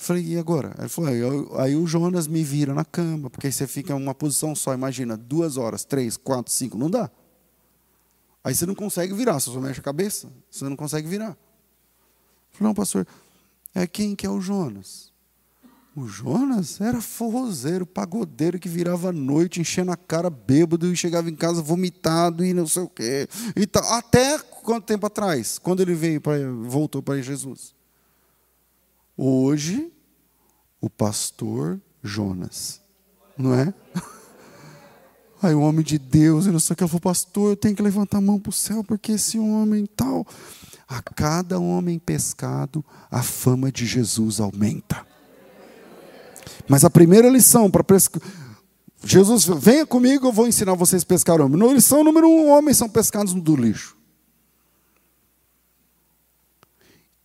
[0.00, 0.76] Falei, e agora?
[0.78, 1.20] Ele falou, aí,
[1.58, 5.16] aí, o Jonas me vira na cama, porque você fica em uma posição só, imagina,
[5.16, 7.10] duas horas, três, quatro, cinco, não dá.
[8.44, 11.36] Aí você não consegue virar, você só mexe a cabeça, você não consegue virar.
[12.52, 13.08] falei, não, pastor,
[13.74, 15.12] é quem que é o Jonas?
[15.96, 21.28] O Jonas era forrozeiro, pagodeiro que virava à noite, enchendo a cara bêbado e chegava
[21.28, 23.28] em casa vomitado e não sei o quê.
[23.56, 23.82] E tal.
[23.94, 25.58] Até quanto tempo atrás?
[25.58, 27.74] Quando ele veio para voltou para Jesus?
[29.20, 29.92] Hoje,
[30.80, 32.80] o pastor Jonas.
[33.36, 33.74] Não é?
[35.42, 37.74] Aí o homem de Deus, eu não sei o que, ele falou, pastor, eu tenho
[37.74, 40.24] que levantar a mão para o céu, porque esse homem tal.
[40.88, 45.04] A cada homem pescado, a fama de Jesus aumenta.
[46.68, 48.22] Mas a primeira lição para pescar.
[49.04, 51.58] Jesus, venha comigo, eu vou ensinar vocês a pescar homem.
[51.58, 53.97] Na lição número um, homens são pescados do lixo.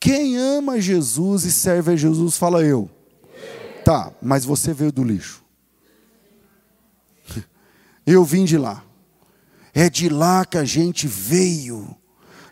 [0.03, 2.91] Quem ama Jesus e serve a Jesus, fala eu.
[3.85, 5.41] Tá, mas você veio do lixo.
[8.05, 8.83] Eu vim de lá.
[9.73, 11.95] É de lá que a gente veio,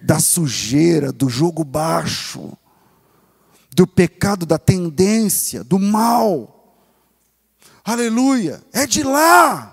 [0.01, 2.57] da sujeira, do jogo baixo,
[3.75, 6.73] do pecado, da tendência, do mal.
[7.83, 9.70] Aleluia, é de lá.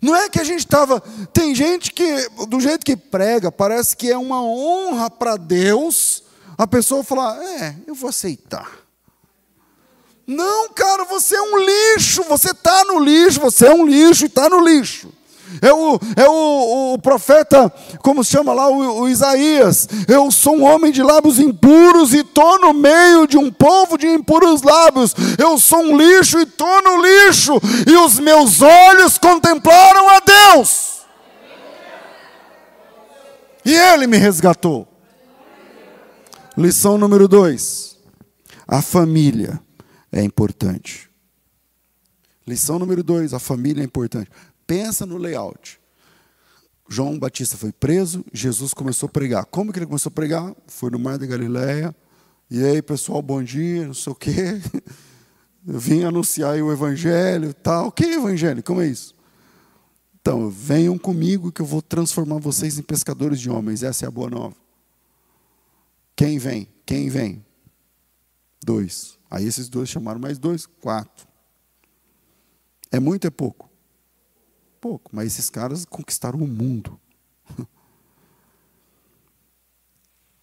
[0.00, 1.00] Não é que a gente estava.
[1.32, 6.22] Tem gente que, do jeito que prega, parece que é uma honra para Deus
[6.56, 8.80] a pessoa falar: é, eu vou aceitar.
[10.26, 14.28] Não, cara, você é um lixo, você está no lixo, você é um lixo e
[14.28, 15.12] está no lixo.
[15.60, 19.88] É o, é o, o profeta, como se chama lá, o, o, Isaías.
[20.08, 24.06] Eu sou um homem de lábios impuros e estou no meio de um povo de
[24.06, 25.14] impuros lábios.
[25.38, 27.60] Eu sou um lixo e estou no lixo.
[27.86, 31.00] E os meus olhos contemplaram a Deus.
[33.64, 34.88] E Ele me resgatou.
[36.56, 37.96] Lição número dois:
[38.66, 39.60] a família
[40.12, 41.08] é importante.
[42.46, 44.30] Lição número dois: a família é importante.
[44.70, 45.80] Pensa no layout.
[46.88, 49.44] João Batista foi preso, Jesus começou a pregar.
[49.46, 50.54] Como que ele começou a pregar?
[50.68, 51.92] Foi no Mar da Galileia.
[52.48, 54.60] E aí, pessoal, bom dia, não sei o quê.
[55.66, 57.90] Eu vim anunciar o evangelho, tal.
[57.90, 58.62] Que evangelho?
[58.62, 59.12] Como é isso?
[60.20, 63.82] Então, venham comigo que eu vou transformar vocês em pescadores de homens.
[63.82, 64.54] Essa é a boa nova.
[66.14, 66.68] Quem vem?
[66.86, 67.44] Quem vem?
[68.64, 69.18] Dois.
[69.28, 71.26] Aí esses dois chamaram mais dois, quatro.
[72.92, 73.69] É muito, é pouco?
[74.80, 76.98] Pouco, mas esses caras conquistaram o mundo.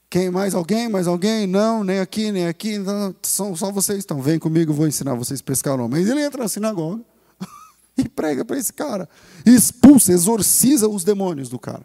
[0.09, 0.87] Quem mais alguém?
[0.87, 1.47] Mais alguém?
[1.47, 2.77] Não, nem aqui, nem aqui.
[2.77, 4.21] Não, são só vocês estão.
[4.21, 6.07] Vem comigo, vou ensinar vocês a pescar homens.
[6.07, 7.03] Ele entra na sinagoga
[7.97, 9.09] e prega para esse cara.
[9.45, 11.83] Expulsa, exorciza os demônios do cara.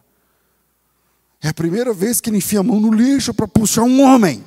[1.42, 4.44] É a primeira vez que ele enfia a mão no lixo para puxar um homem.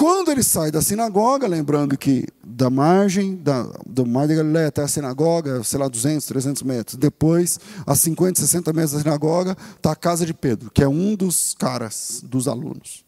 [0.00, 4.80] Quando ele sai da sinagoga, lembrando que da margem da, do Mar de Galileia até
[4.80, 6.96] a sinagoga, sei lá, 200, 300 metros.
[6.96, 11.14] Depois, a 50, 60 metros da sinagoga, está a casa de Pedro, que é um
[11.14, 13.04] dos caras, dos alunos.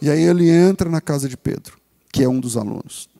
[0.00, 1.76] E aí ele entra na casa de Pedro,
[2.10, 3.10] que é um dos alunos.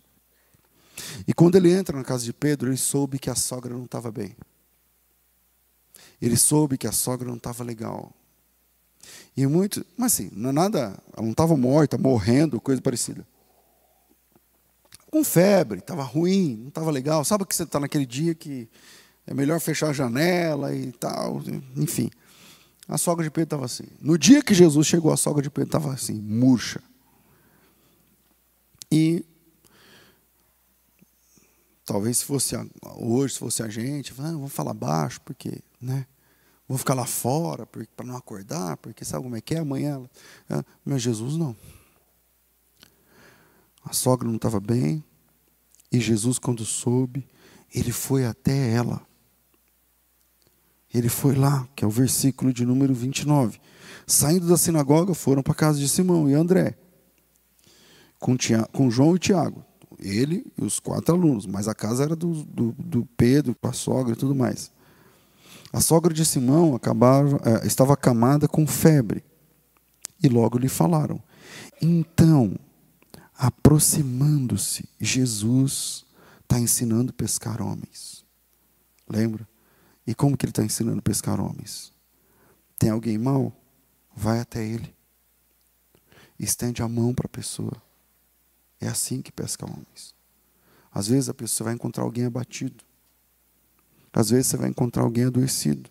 [1.27, 4.11] E quando ele entra na casa de Pedro, ele soube que a sogra não estava
[4.11, 4.35] bem.
[6.23, 8.15] Ele soube que a sogra não estava legal.
[9.39, 13.25] E muito, mas assim, não é nada, ela não estava morta, morrendo, coisa parecida.
[15.13, 17.25] Com febre, estava ruim, não estava legal.
[17.25, 18.69] Sabe que você está naquele dia que
[19.29, 21.41] é melhor fechar a janela e tal,
[21.77, 22.11] enfim.
[22.89, 23.85] A sogra de Pedro estava assim.
[24.01, 26.83] No dia que Jesus chegou, a sogra de Pedro estava assim, murcha.
[28.91, 29.25] E
[31.85, 32.57] talvez se fosse
[32.97, 36.09] hoje, se fosse a gente, ah, vamos falar baixo, porque, né?
[36.69, 40.07] Vou ficar lá fora para não acordar, porque sabe como é que é amanhã?
[40.49, 41.57] Ela, mas Jesus não.
[43.83, 45.03] A sogra não estava bem,
[45.91, 47.27] e Jesus, quando soube,
[47.75, 49.01] ele foi até ela.
[50.93, 53.59] Ele foi lá, que é o versículo de número 29.
[54.07, 56.77] Saindo da sinagoga, foram para a casa de Simão e André,
[58.19, 59.65] com, Tiago, com João e Tiago.
[59.99, 63.73] Ele e os quatro alunos, mas a casa era do, do, do Pedro, com a
[63.73, 64.71] sogra e tudo mais.
[65.73, 69.25] A sogra de Simão acabava, eh, estava acamada com febre.
[70.23, 71.23] E logo lhe falaram.
[71.81, 72.59] Então,
[73.35, 76.05] aproximando-se, Jesus
[76.43, 78.25] está ensinando a pescar homens.
[79.09, 79.47] Lembra?
[80.07, 81.93] E como que ele está ensinando a pescar homens?
[82.79, 83.53] Tem alguém mal?
[84.17, 84.95] Vai até ele.
[86.39, 87.81] Estende a mão para a pessoa.
[88.81, 90.15] É assim que pesca homens.
[90.91, 92.85] Às vezes a pessoa vai encontrar alguém abatido.
[94.13, 95.91] Às vezes você vai encontrar alguém adoecido.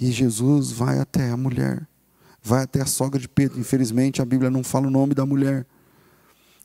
[0.00, 1.88] E Jesus vai até a mulher,
[2.42, 3.58] vai até a sogra de Pedro.
[3.58, 5.66] Infelizmente a Bíblia não fala o nome da mulher.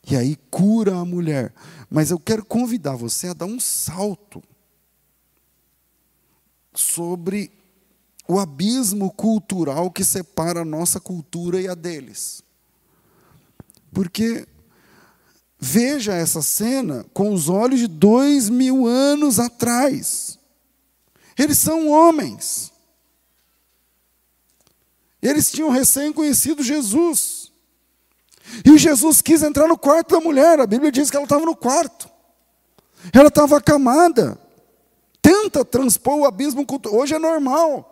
[0.09, 1.53] E aí cura a mulher.
[1.89, 4.41] Mas eu quero convidar você a dar um salto
[6.73, 7.51] sobre
[8.27, 12.43] o abismo cultural que separa a nossa cultura e a deles.
[13.91, 14.47] Porque
[15.59, 20.39] Veja essa cena com os olhos de dois mil anos atrás.
[21.37, 22.71] Eles são homens.
[25.21, 27.51] Eles tinham recém conhecido Jesus.
[28.65, 30.59] E Jesus quis entrar no quarto da mulher.
[30.59, 32.09] A Bíblia diz que ela estava no quarto.
[33.13, 34.39] Ela estava acamada.
[35.21, 36.65] Tenta transpor o abismo.
[36.91, 37.88] Hoje é normal.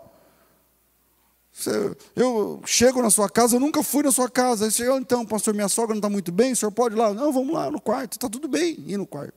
[2.15, 4.65] Eu chego na sua casa, eu nunca fui na sua casa.
[4.65, 7.13] Aí você, então, pastor, minha sogra não está muito bem, o senhor pode ir lá?
[7.13, 9.33] Não, vamos lá no quarto, está tudo bem, ir no quarto.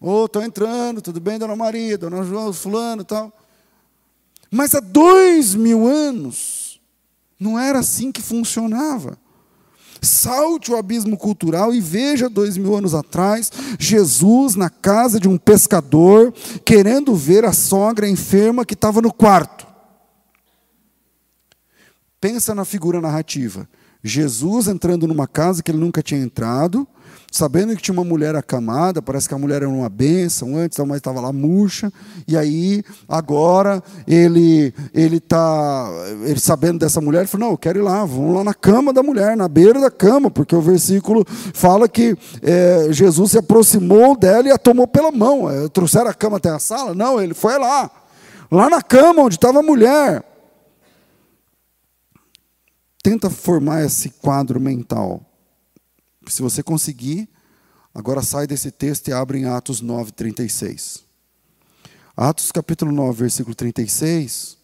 [0.00, 3.32] Ô, oh, estou entrando, tudo bem, dona Maria, dona João, fulano e tal.
[4.50, 6.80] Mas há dois mil anos,
[7.38, 9.18] não era assim que funcionava.
[10.00, 15.38] Salte o abismo cultural e veja dois mil anos atrás, Jesus na casa de um
[15.38, 16.32] pescador,
[16.64, 19.73] querendo ver a sogra enferma que estava no quarto.
[22.24, 23.68] Pensa na figura narrativa.
[24.02, 26.88] Jesus entrando numa casa que ele nunca tinha entrado,
[27.30, 30.96] sabendo que tinha uma mulher acamada, parece que a mulher era uma bênção, antes mãe
[30.96, 31.92] estava lá murcha,
[32.26, 35.86] e aí, agora, ele ele está,
[36.22, 38.90] ele sabendo dessa mulher, ele falou, não, eu quero ir lá, vamos lá na cama
[38.90, 44.16] da mulher, na beira da cama, porque o versículo fala que é, Jesus se aproximou
[44.16, 46.94] dela e a tomou pela mão, é, trouxeram a cama até a sala?
[46.94, 47.90] Não, ele foi lá,
[48.50, 50.24] lá na cama onde estava a mulher,
[53.04, 55.22] Tenta formar esse quadro mental.
[56.26, 57.28] Se você conseguir,
[57.94, 61.04] agora sai desse texto e abre em Atos 9, 36.
[62.16, 64.56] Atos capítulo 9, versículo 36.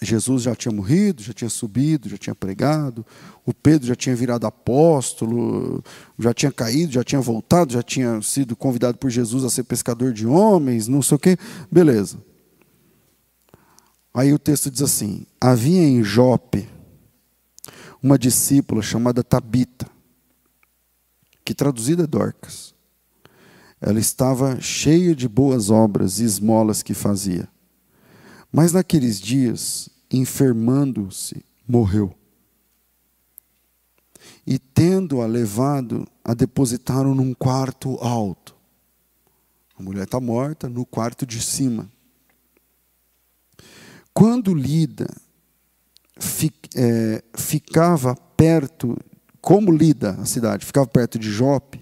[0.00, 3.04] Jesus já tinha morrido, já tinha subido, já tinha pregado,
[3.44, 5.84] o Pedro já tinha virado apóstolo,
[6.18, 10.14] já tinha caído, já tinha voltado, já tinha sido convidado por Jesus a ser pescador
[10.14, 11.36] de homens, não sei o quê.
[11.70, 12.16] Beleza.
[14.14, 16.79] Aí o texto diz assim: Havia em Jope
[18.02, 19.86] uma discípula chamada Tabita,
[21.44, 22.74] que traduzida é Dorcas.
[23.80, 27.48] Ela estava cheia de boas obras e esmolas que fazia.
[28.52, 32.14] Mas naqueles dias, enfermando-se, morreu.
[34.46, 38.54] E tendo-a levado, a depositaram num quarto alto.
[39.78, 41.90] A mulher está morta no quarto de cima.
[44.12, 45.08] Quando Lida
[46.76, 48.96] é, ficava perto,
[49.40, 51.80] como lida a cidade, ficava perto de Jope,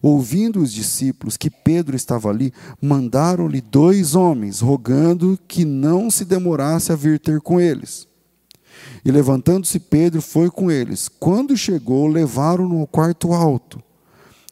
[0.00, 6.92] ouvindo os discípulos que Pedro estava ali, mandaram-lhe dois homens, rogando que não se demorasse
[6.92, 8.08] a vir ter com eles.
[9.04, 11.08] E levantando-se Pedro foi com eles.
[11.08, 13.80] Quando chegou, levaram-no ao quarto alto.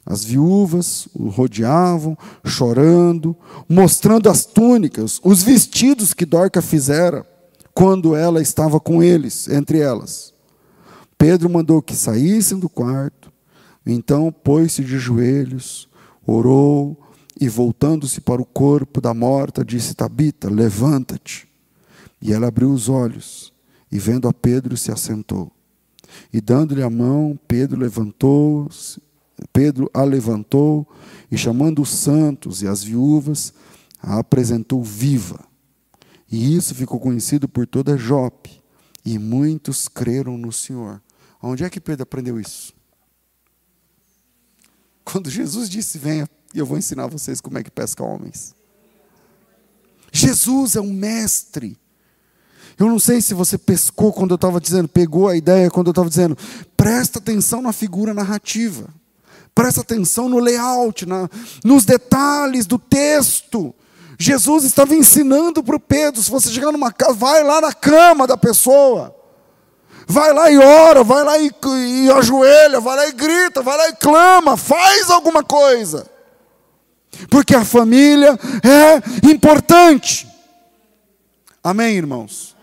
[0.05, 3.35] As viúvas o rodeavam, chorando,
[3.69, 7.25] mostrando as túnicas, os vestidos que Dorca fizera
[7.73, 10.33] quando ela estava com eles, entre elas.
[11.17, 13.31] Pedro mandou que saíssem do quarto,
[13.85, 15.87] então pôs-se de joelhos,
[16.25, 16.97] orou
[17.39, 21.47] e, voltando-se para o corpo da morta, disse: Tabita, levanta-te.
[22.21, 23.51] E ela abriu os olhos
[23.91, 25.51] e, vendo a Pedro, se assentou.
[26.31, 28.69] E dando-lhe a mão, Pedro levantou,
[29.51, 30.87] Pedro a levantou
[31.31, 33.53] e, chamando os santos e as viúvas,
[34.01, 35.50] a apresentou viva.
[36.31, 38.61] E isso ficou conhecido por toda Jope.
[39.03, 41.01] E muitos creram no Senhor.
[41.41, 42.73] Onde é que Pedro aprendeu isso?
[45.03, 48.55] Quando Jesus disse: Venha, eu vou ensinar vocês como é que pesca homens.
[50.11, 51.77] Jesus é um mestre.
[52.77, 55.91] Eu não sei se você pescou quando eu estava dizendo, pegou a ideia quando eu
[55.91, 56.37] estava dizendo,
[56.75, 58.89] presta atenção na figura narrativa,
[59.53, 61.29] presta atenção no layout, na,
[61.63, 63.75] nos detalhes do texto.
[64.21, 68.27] Jesus estava ensinando para o Pedro: se você chegar numa casa, vai lá na cama
[68.27, 69.15] da pessoa.
[70.07, 71.51] Vai lá e ora, vai lá e,
[72.03, 76.05] e ajoelha, vai lá e grita, vai lá e clama, faz alguma coisa.
[77.29, 80.27] Porque a família é importante.
[81.63, 82.55] Amém, irmãos?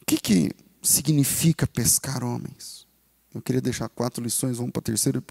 [0.00, 2.86] O que, que significa pescar homens?
[3.34, 5.22] Eu queria deixar quatro lições, vamos para a terceira,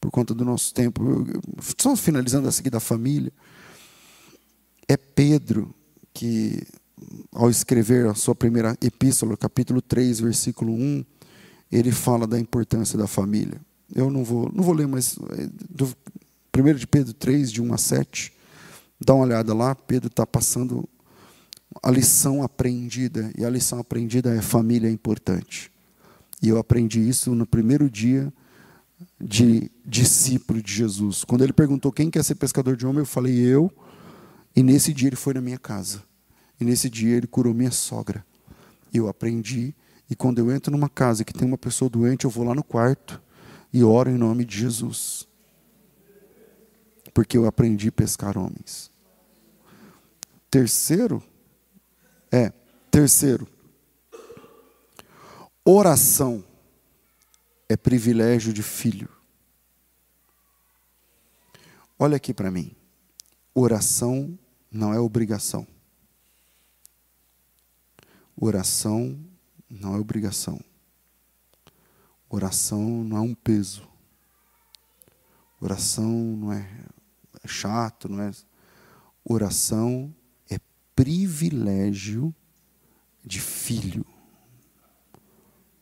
[0.00, 1.02] por conta do nosso tempo.
[1.80, 3.32] Só finalizando essa aqui da família.
[4.86, 5.74] É Pedro
[6.14, 6.62] que,
[7.32, 11.04] ao escrever a sua primeira epístola, capítulo 3, versículo 1,
[11.70, 13.60] ele fala da importância da família.
[13.94, 15.86] Eu não vou, não vou ler, mas é, do
[16.56, 18.32] 1 de Pedro 3, de 1 a 7,
[19.00, 20.88] dá uma olhada lá, Pedro está passando
[21.82, 25.70] a lição aprendida, e a lição aprendida é família é importante.
[26.42, 28.32] E eu aprendi isso no primeiro dia
[29.20, 31.24] de discípulo de Jesus.
[31.24, 33.70] Quando ele perguntou quem quer ser pescador de homem, eu falei eu.
[34.54, 36.02] E nesse dia ele foi na minha casa.
[36.60, 38.24] E nesse dia ele curou minha sogra.
[38.92, 39.74] Eu aprendi.
[40.10, 42.62] E quando eu entro numa casa que tem uma pessoa doente, eu vou lá no
[42.62, 43.20] quarto
[43.72, 45.28] e oro em nome de Jesus.
[47.12, 48.90] Porque eu aprendi a pescar homens.
[50.50, 51.22] Terceiro,
[52.32, 52.52] é,
[52.90, 53.46] terceiro,
[55.64, 56.42] oração
[57.68, 59.08] é privilégio de filho.
[61.98, 62.74] Olha aqui para mim.
[63.54, 64.38] Oração
[64.70, 65.66] não é obrigação.
[68.36, 69.18] Oração
[69.68, 70.60] não é obrigação.
[72.28, 73.88] Oração não é um peso.
[75.60, 76.84] Oração não é
[77.44, 78.30] chato, não é.
[79.24, 80.14] Oração
[80.48, 80.58] é
[80.94, 82.34] privilégio
[83.24, 84.06] de filho.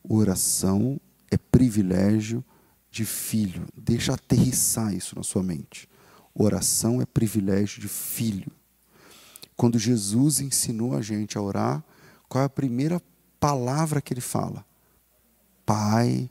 [0.02, 0.98] Oração
[1.30, 2.44] é privilégio
[2.90, 3.66] de filho.
[3.76, 5.88] Deixa aterrissar isso na sua mente.
[6.34, 8.50] Oração é privilégio de filho.
[9.56, 11.82] Quando Jesus ensinou a gente a orar,
[12.28, 13.00] qual é a primeira
[13.40, 14.64] palavra que ele fala?
[15.64, 16.30] Pai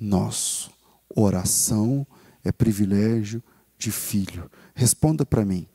[0.00, 0.72] nosso.
[1.14, 2.06] Oração
[2.42, 3.42] é privilégio
[3.78, 4.50] de filho.
[4.74, 5.66] Responda para mim.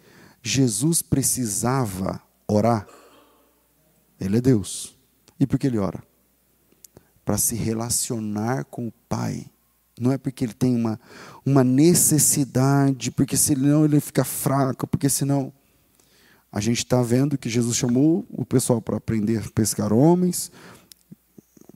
[0.42, 2.88] Jesus precisava orar?
[4.20, 4.98] Ele é Deus.
[5.40, 6.04] E por que ele ora?
[7.30, 9.46] Para se relacionar com o Pai.
[10.00, 11.00] Não é porque ele tem uma,
[11.46, 15.54] uma necessidade, porque senão ele fica fraco, porque senão.
[16.52, 20.52] A gente está vendo que Jesus chamou o pessoal para aprender a pescar homens,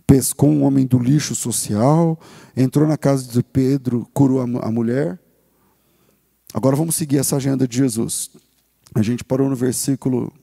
[0.07, 2.19] pescou um homem do lixo social,
[2.57, 5.19] entrou na casa de Pedro, curou a, a mulher.
[6.51, 8.31] Agora vamos seguir essa agenda de Jesus.
[8.95, 10.33] A gente parou no versículo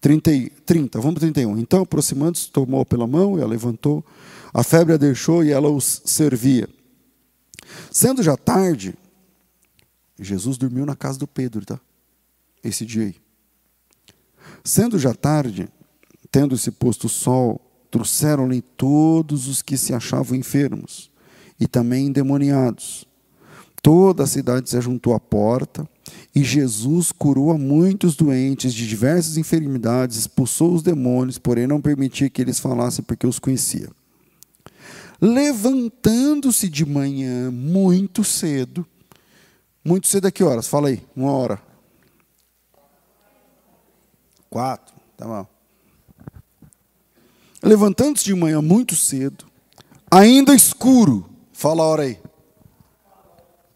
[0.00, 0.30] 30,
[0.64, 1.58] 30 vamos 31.
[1.58, 4.04] Então, aproximando-se, tomou pela mão e a levantou.
[4.52, 6.68] A febre a deixou e ela os servia.
[7.90, 8.94] Sendo já tarde,
[10.18, 11.80] Jesus dormiu na casa do Pedro, tá?
[12.62, 13.16] Esse dia aí.
[14.64, 15.68] Sendo já tarde,
[16.30, 21.10] tendo-se posto o sol, trouxeram-lhe todos os que se achavam enfermos
[21.58, 23.06] e também endemoniados.
[23.82, 25.88] Toda a cidade se juntou à porta
[26.34, 32.28] e Jesus curou a muitos doentes de diversas enfermidades, expulsou os demônios, porém não permitia
[32.28, 33.90] que eles falassem porque os conhecia.
[35.20, 38.86] Levantando-se de manhã muito cedo,
[39.84, 40.68] muito cedo a que horas?
[40.68, 41.60] Fala aí, uma hora.
[44.48, 45.46] Quatro, tá bom.
[47.62, 49.44] Levantando-se de manhã muito cedo,
[50.10, 52.18] ainda escuro, fala a hora aí.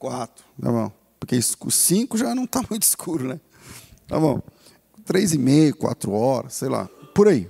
[0.03, 0.93] Quatro, tá bom.
[1.21, 1.39] Porque
[1.71, 3.41] cinco já não está muito escuro, né?
[4.09, 4.43] Tá bom.
[5.05, 7.49] Três e meia, quatro horas, sei lá, por aí.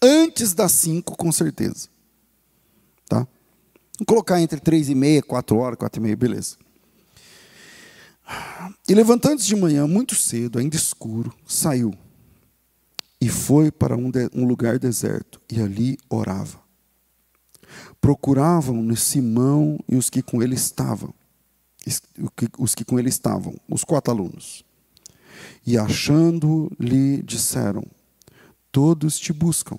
[0.00, 1.88] Antes das cinco, com certeza.
[3.08, 3.26] Tá?
[3.98, 6.56] Vou colocar entre três e meia, quatro horas, quatro e meia, beleza.
[8.88, 11.92] E levantando-se de manhã, muito cedo, ainda escuro, saiu
[13.20, 16.60] e foi para um, de, um lugar deserto e ali orava.
[18.06, 21.12] Procuravam-no Simão e os que com ele estavam,
[22.56, 24.64] os que com ele estavam, os quatro alunos.
[25.66, 27.82] E achando-lhe disseram:
[28.70, 29.76] Todos te buscam.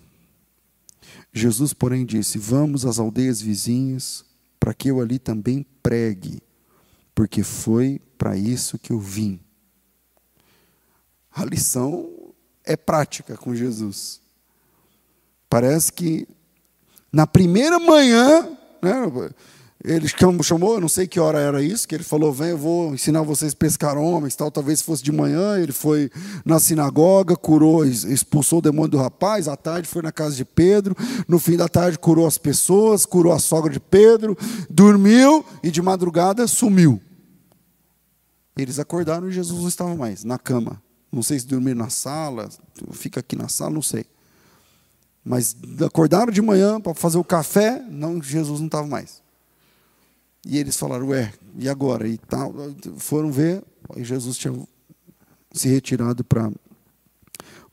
[1.32, 4.26] Jesus, porém, disse: Vamos às aldeias vizinhas,
[4.60, 6.44] para que eu ali também pregue,
[7.16, 9.40] porque foi para isso que eu vim.
[11.32, 12.34] A lição
[12.66, 14.20] é prática com Jesus.
[15.50, 16.28] Parece que
[17.18, 18.48] na primeira manhã,
[18.80, 19.32] né,
[19.84, 20.08] ele
[20.44, 23.54] chamou, não sei que hora era isso, que ele falou: Vem, eu vou ensinar vocês
[23.54, 24.52] a pescar homens, tal.
[24.52, 25.58] Talvez fosse de manhã.
[25.60, 26.12] Ele foi
[26.46, 29.48] na sinagoga, curou, expulsou o demônio do rapaz.
[29.48, 30.96] À tarde foi na casa de Pedro.
[31.28, 34.38] No fim da tarde curou as pessoas, curou a sogra de Pedro,
[34.70, 37.02] dormiu e de madrugada sumiu.
[38.56, 40.80] Eles acordaram e Jesus não estava mais na cama.
[41.12, 42.48] Não sei se dormir na sala,
[42.92, 44.06] fica aqui na sala, não sei.
[45.28, 49.22] Mas acordaram de manhã para fazer o café, não, Jesus não estava mais.
[50.46, 52.08] E eles falaram, ué, e agora?
[52.08, 52.54] E tal,
[52.96, 53.62] foram ver,
[53.98, 54.58] e Jesus tinha
[55.52, 56.50] se retirado para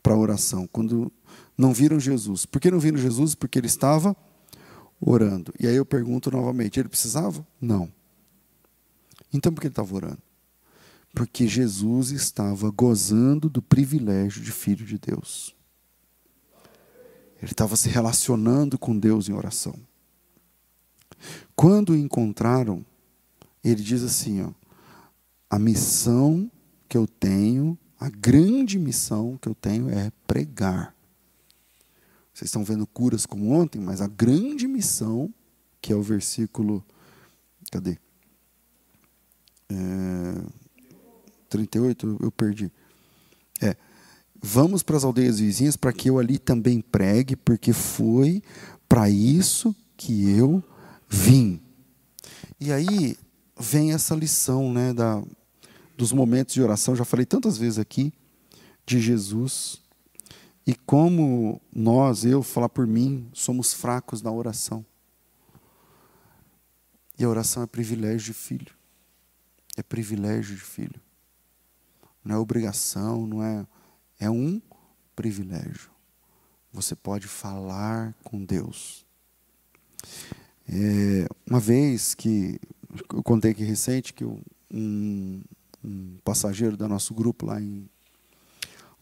[0.05, 0.67] a oração.
[0.67, 1.13] Quando
[1.57, 2.45] não viram Jesus.
[2.45, 3.37] Por que não viram Jesus?
[3.37, 4.17] Porque ele estava
[5.01, 5.55] orando.
[5.61, 7.47] E aí eu pergunto novamente, ele precisava?
[7.61, 7.89] Não.
[9.33, 10.19] Então por que ele estava orando?
[11.15, 15.55] Porque Jesus estava gozando do privilégio de filho de Deus.
[17.45, 19.75] Ele estava se relacionando com Deus em oração.
[21.55, 22.85] Quando o encontraram,
[23.63, 24.51] ele diz assim: ó,
[25.51, 26.51] a missão
[26.89, 30.95] que eu tenho, a grande missão que eu tenho é pregar.
[32.33, 35.33] Vocês estão vendo curas como ontem, mas a grande missão,
[35.83, 36.83] que é o versículo.
[37.71, 37.99] Cadê?
[39.69, 39.75] É,
[41.51, 42.73] 38, eu perdi.
[43.61, 43.77] É.
[44.47, 48.43] Vamos para as aldeias vizinhas para que eu ali também pregue, porque foi
[48.87, 50.63] para isso que eu
[51.09, 51.63] vim.
[52.61, 53.17] E aí
[53.59, 55.23] vem essa lição né, da,
[55.97, 58.13] dos momentos de oração, já falei tantas vezes aqui,
[58.85, 59.81] de Jesus.
[60.67, 64.85] E como nós, eu, falar por mim, somos fracos na oração.
[67.19, 68.75] E a oração é privilégio de filho.
[69.75, 71.01] É privilégio de filho
[72.25, 73.67] não é obrigação, não é.
[74.19, 74.61] É um
[75.15, 75.91] privilégio.
[76.73, 79.07] Você pode falar com Deus.
[80.69, 82.61] É, uma vez que
[83.13, 84.41] eu contei aqui recente que um,
[85.85, 87.89] um passageiro do nosso grupo lá, em,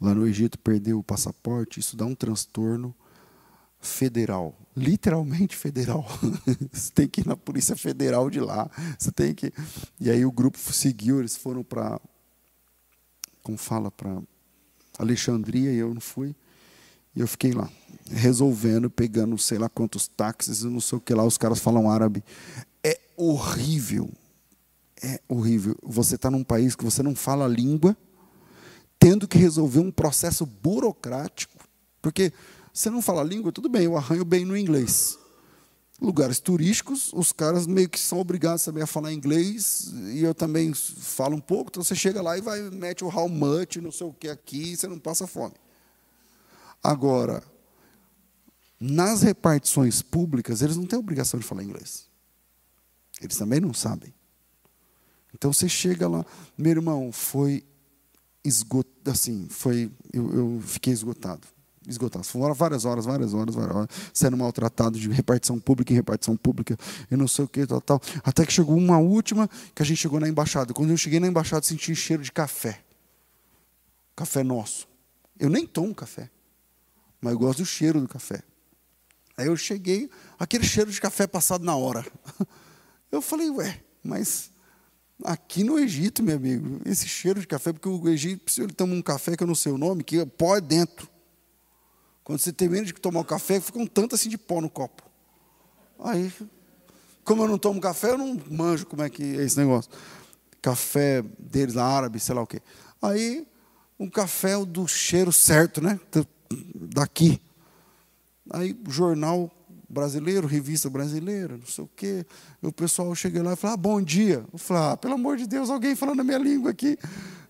[0.01, 2.95] lá no Egito perdeu o passaporte, isso dá um transtorno
[3.81, 6.07] federal, literalmente federal.
[6.73, 8.71] você tem que ir na polícia federal de lá.
[8.99, 9.53] Você tem que.
[10.01, 12.01] E aí o grupo seguiu, eles foram para
[13.43, 14.23] como fala para
[14.99, 16.35] Alexandria e eu não fui.
[17.15, 17.69] E eu fiquei lá,
[18.11, 22.25] resolvendo, pegando sei lá quantos táxis, não sei o que lá, os caras falam árabe.
[22.83, 24.11] É horrível.
[25.03, 25.77] É horrível.
[25.83, 27.97] Você está num país que você não fala a língua,
[28.99, 31.59] tendo que resolver um processo burocrático.
[32.01, 32.33] Porque
[32.73, 35.19] você não fala a língua, tudo bem, eu arranho bem no inglês.
[36.03, 40.75] Lugares turísticos, os caras meio que são obrigados também a falar inglês, e eu também
[40.75, 44.09] falo um pouco, então você chega lá e vai, mete o how much, não sei
[44.09, 45.55] o que aqui, e você não passa fome.
[46.83, 47.41] Agora,
[48.81, 52.09] nas repartições públicas, eles não têm obrigação de falar inglês.
[53.21, 54.13] Eles também não sabem.
[55.33, 56.27] Então você chega lá,
[56.59, 57.65] meu irmão, foi
[58.43, 61.47] esgotado, assim, foi, eu, eu fiquei esgotado
[61.87, 62.25] esgotado.
[62.25, 66.77] Foram várias horas, várias horas, várias horas, sendo maltratado de repartição pública em repartição pública,
[67.11, 68.01] e não sei o que, tal, tal.
[68.25, 70.73] Até que chegou uma última, que a gente chegou na embaixada.
[70.73, 72.81] Quando eu cheguei na embaixada, senti cheiro de café.
[74.15, 74.89] Café nosso.
[75.39, 76.31] Eu nem tomo café
[77.23, 78.43] mas eu gosto do cheiro do café.
[79.37, 82.05] Aí eu cheguei, aquele cheiro de café passado na hora.
[83.11, 84.51] Eu falei, ué, mas
[85.23, 89.03] aqui no Egito, meu amigo, esse cheiro de café, porque o egípcio ele toma um
[89.03, 91.07] café que eu não sei o nome, que é pó é dentro.
[92.25, 95.03] Quando você termina de tomar o café, fica um tanto assim de pó no copo.
[95.99, 96.33] Aí,
[97.25, 99.91] como eu não tomo café, eu não manjo como é que é esse negócio.
[100.61, 102.61] Café deles, árabe, sei lá o quê.
[103.01, 103.47] Aí,
[103.99, 105.99] um café do cheiro certo, né?
[106.75, 107.41] daqui.
[108.51, 109.51] Aí, jornal
[109.89, 112.27] brasileiro, revista brasileira, não sei o quê.
[112.63, 114.45] O pessoal chega lá e fala, ah, bom dia.
[114.53, 116.99] Eu falo, ah, pelo amor de Deus, alguém falando a minha língua aqui.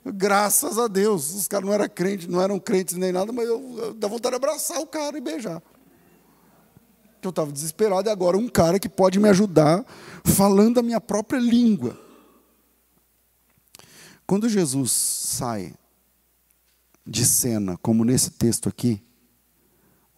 [0.04, 1.34] Graças a Deus.
[1.34, 4.32] Os caras não eram crentes, não eram crentes nem nada, mas eu, eu dá vontade
[4.32, 5.62] de abraçar o cara e beijar.
[7.22, 9.84] Eu estava desesperado e agora um cara que pode me ajudar
[10.24, 11.96] falando a minha própria língua.
[14.26, 15.74] Quando Jesus sai
[17.06, 19.02] de cena, como nesse texto aqui.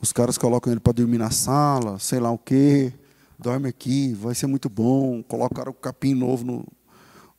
[0.00, 2.92] Os caras colocam ele para dormir na sala, sei lá o quê.
[3.38, 5.22] Dorme aqui, vai ser muito bom.
[5.22, 6.66] Colocaram o capim novo no,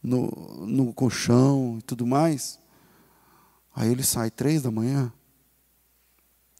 [0.05, 2.59] no, no colchão e tudo mais.
[3.75, 5.11] Aí ele sai três da manhã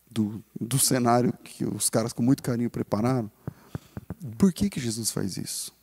[0.10, 3.32] do, do cenário que os caras com muito carinho prepararam.
[4.38, 5.74] Por que, que Jesus faz isso?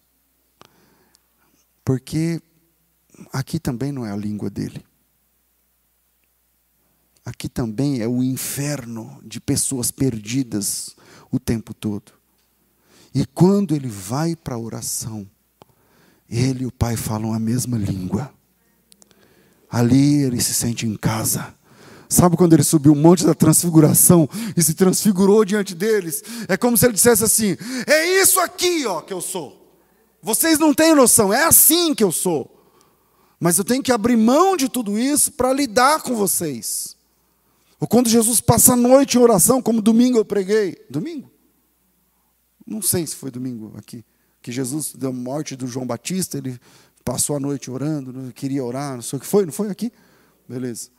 [1.84, 2.40] Porque
[3.32, 4.84] aqui também não é a língua dele
[7.24, 10.96] aqui também é o inferno de pessoas perdidas
[11.30, 12.12] o tempo todo.
[13.14, 15.28] E quando ele vai para a oração,
[16.33, 18.33] ele e o pai falam a mesma língua.
[19.70, 21.55] Ali ele se sente em casa.
[22.09, 26.22] Sabe quando ele subiu o monte da transfiguração e se transfigurou diante deles?
[26.49, 27.57] É como se ele dissesse assim:
[27.87, 29.61] É isso aqui, ó, que eu sou.
[30.22, 32.49] Vocês não têm noção, é assim que eu sou.
[33.41, 36.97] Mas eu tenho que abrir mão de tudo isso para lidar com vocês.
[37.80, 40.76] Ou quando Jesus passa a noite em oração, como domingo eu preguei.
[40.89, 41.30] Domingo?
[42.64, 44.05] Não sei se foi domingo aqui.
[44.43, 46.59] Que Jesus, da morte do João Batista, ele
[47.05, 49.93] passou a noite orando, queria orar, não sei o que foi, não foi aqui?
[50.49, 50.90] Beleza.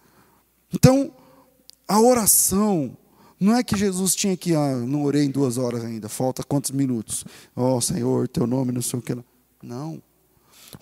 [0.74, 1.14] Então,
[1.88, 2.98] a oração,
[3.40, 6.72] não é que Jesus tinha que, ah, não orei em duas horas ainda, falta quantos
[6.72, 7.26] minutos?
[7.56, 9.16] Ó oh, Senhor, teu nome, não sei o que.
[9.62, 10.02] Não.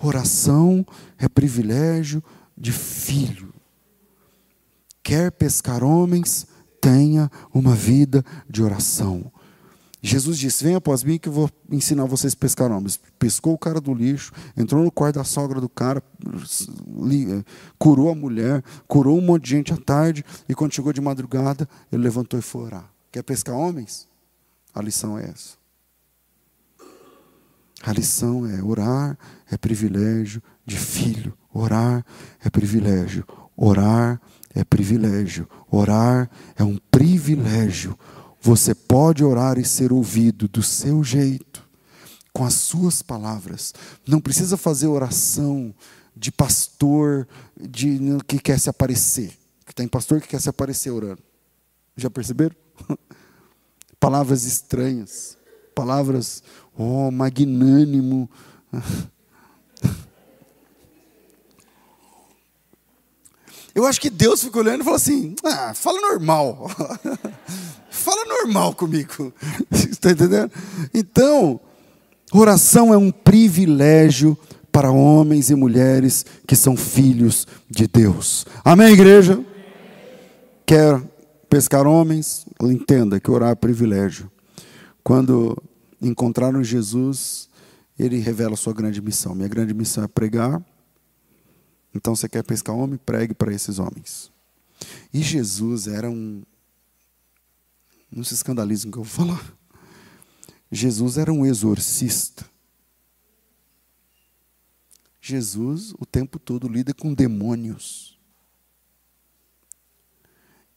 [0.01, 0.85] Oração
[1.17, 2.23] é privilégio
[2.57, 3.51] de filho
[5.03, 6.47] quer pescar homens,
[6.79, 9.31] tenha uma vida de oração.
[10.01, 12.99] Jesus disse: Venha após mim que eu vou ensinar vocês a pescar homens.
[13.19, 16.01] Pescou o cara do lixo, entrou no quarto da sogra do cara,
[17.77, 21.69] curou a mulher, curou um monte de gente à tarde, e quando chegou de madrugada,
[21.91, 22.91] ele levantou e foi orar.
[23.11, 24.07] Quer pescar homens?
[24.73, 25.61] A lição é essa.
[27.83, 29.17] A lição é orar
[29.49, 31.33] é privilégio de filho.
[31.53, 32.05] Orar
[32.43, 33.25] é privilégio.
[33.55, 34.21] Orar
[34.53, 35.47] é privilégio.
[35.69, 37.97] Orar é um privilégio.
[38.41, 41.63] Você pode orar e ser ouvido do seu jeito,
[42.33, 43.71] com as suas palavras.
[44.07, 45.73] Não precisa fazer oração
[46.15, 47.27] de pastor
[47.59, 49.37] de, que quer se aparecer.
[49.65, 51.21] Que tem pastor que quer se aparecer orando.
[51.95, 52.55] Já perceberam?
[53.99, 55.37] palavras estranhas.
[55.75, 56.41] Palavras,
[56.75, 58.27] oh, magnânimo.
[63.73, 66.69] Eu acho que Deus ficou olhando e falou assim: ah, fala normal.
[68.01, 69.33] fala normal comigo.
[69.71, 70.51] Está entendendo?
[70.93, 71.59] Então,
[72.33, 74.37] oração é um privilégio
[74.71, 78.45] para homens e mulheres que são filhos de Deus.
[78.63, 79.43] Amém, igreja?
[80.65, 81.01] Quer
[81.49, 82.45] pescar homens?
[82.61, 84.31] Entenda que orar é privilégio.
[85.03, 85.61] Quando
[86.01, 87.49] encontraram Jesus,
[87.99, 89.35] ele revela a sua grande missão.
[89.35, 90.63] Minha grande missão é pregar.
[91.93, 92.97] Então, você quer pescar homem?
[92.97, 94.31] Pregue para esses homens.
[95.13, 96.41] E Jesus era um.
[98.11, 99.57] Não se escandalize com o que eu vou falar.
[100.71, 102.49] Jesus era um exorcista.
[105.21, 108.19] Jesus, o tempo todo, lida com demônios.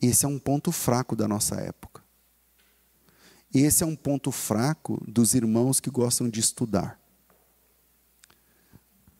[0.00, 2.04] Esse é um ponto fraco da nossa época.
[3.52, 7.00] Esse é um ponto fraco dos irmãos que gostam de estudar.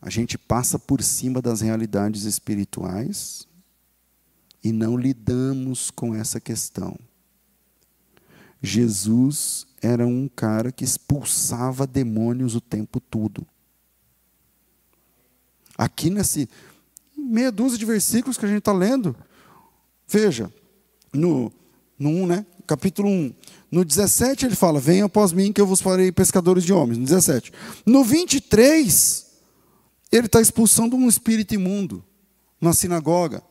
[0.01, 3.47] A gente passa por cima das realidades espirituais
[4.63, 6.99] e não lidamos com essa questão.
[8.65, 13.45] Jesus era um cara que expulsava demônios o tempo todo.
[15.77, 16.49] Aqui nesse
[17.15, 19.15] meia dúzia de versículos que a gente está lendo,
[20.07, 20.51] veja,
[21.13, 21.51] no,
[21.97, 22.45] no 1, né?
[22.65, 23.33] capítulo 1.
[23.71, 26.97] No 17 ele fala: Venha após mim que eu vos farei pescadores de homens.
[26.97, 27.51] No 17.
[27.85, 29.25] No 23,
[30.11, 32.03] ele está expulsando um espírito imundo
[32.59, 33.43] na sinagoga.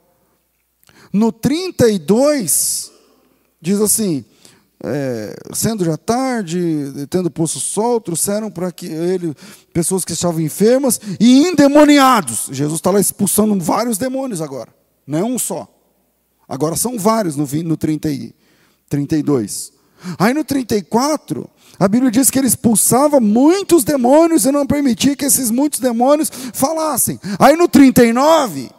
[1.12, 2.90] No 32,
[3.60, 4.24] diz assim:
[4.86, 9.34] é, sendo já tarde, tendo posto sol, trouxeram para que ele
[9.72, 12.48] pessoas que estavam enfermas e endemoniados.
[12.50, 14.74] Jesus está lá expulsando vários demônios agora,
[15.06, 15.68] não é um só.
[16.46, 18.08] Agora são vários no, no 30,
[18.88, 19.72] 32.
[20.18, 25.24] Aí no 34, a Bíblia diz que ele expulsava muitos demônios e não permitia que
[25.24, 27.18] esses muitos demônios falassem.
[27.38, 28.70] Aí no 39,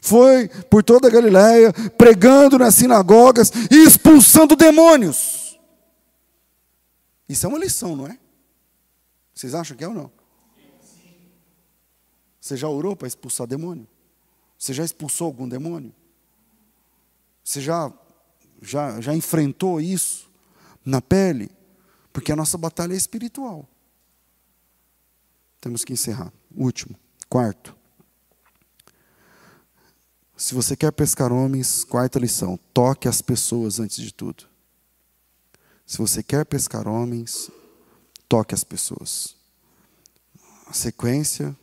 [0.00, 5.58] foi por toda a Galiléia, pregando nas sinagogas e expulsando demônios.
[7.28, 8.18] Isso é uma lição, não é?
[9.34, 10.10] Vocês acham que é ou não?
[12.40, 13.86] Você já orou para expulsar demônio?
[14.58, 15.94] Você já expulsou algum demônio?
[17.44, 17.92] Você já,
[18.60, 20.30] já, já enfrentou isso
[20.84, 21.50] na pele?
[22.12, 23.68] Porque a nossa batalha é espiritual.
[25.60, 26.32] Temos que encerrar.
[26.56, 27.77] Último, quarto.
[30.38, 34.44] Se você quer pescar homens, quarta lição: toque as pessoas antes de tudo.
[35.84, 37.50] Se você quer pescar homens,
[38.28, 39.34] toque as pessoas.
[40.68, 41.56] A sequência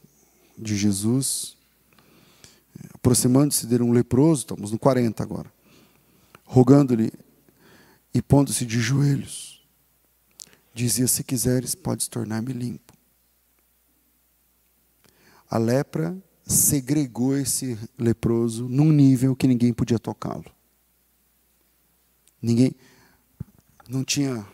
[0.57, 1.55] de Jesus,
[2.93, 5.49] aproximando-se de um leproso, estamos no 40 agora,
[6.43, 7.13] rogando-lhe
[8.13, 9.65] e pondo-se de joelhos,
[10.73, 12.93] dizia: Se quiseres, podes tornar-me limpo.
[15.49, 20.45] A lepra segregou esse leproso num nível que ninguém podia tocá-lo.
[22.41, 22.75] Ninguém
[23.89, 24.45] não tinha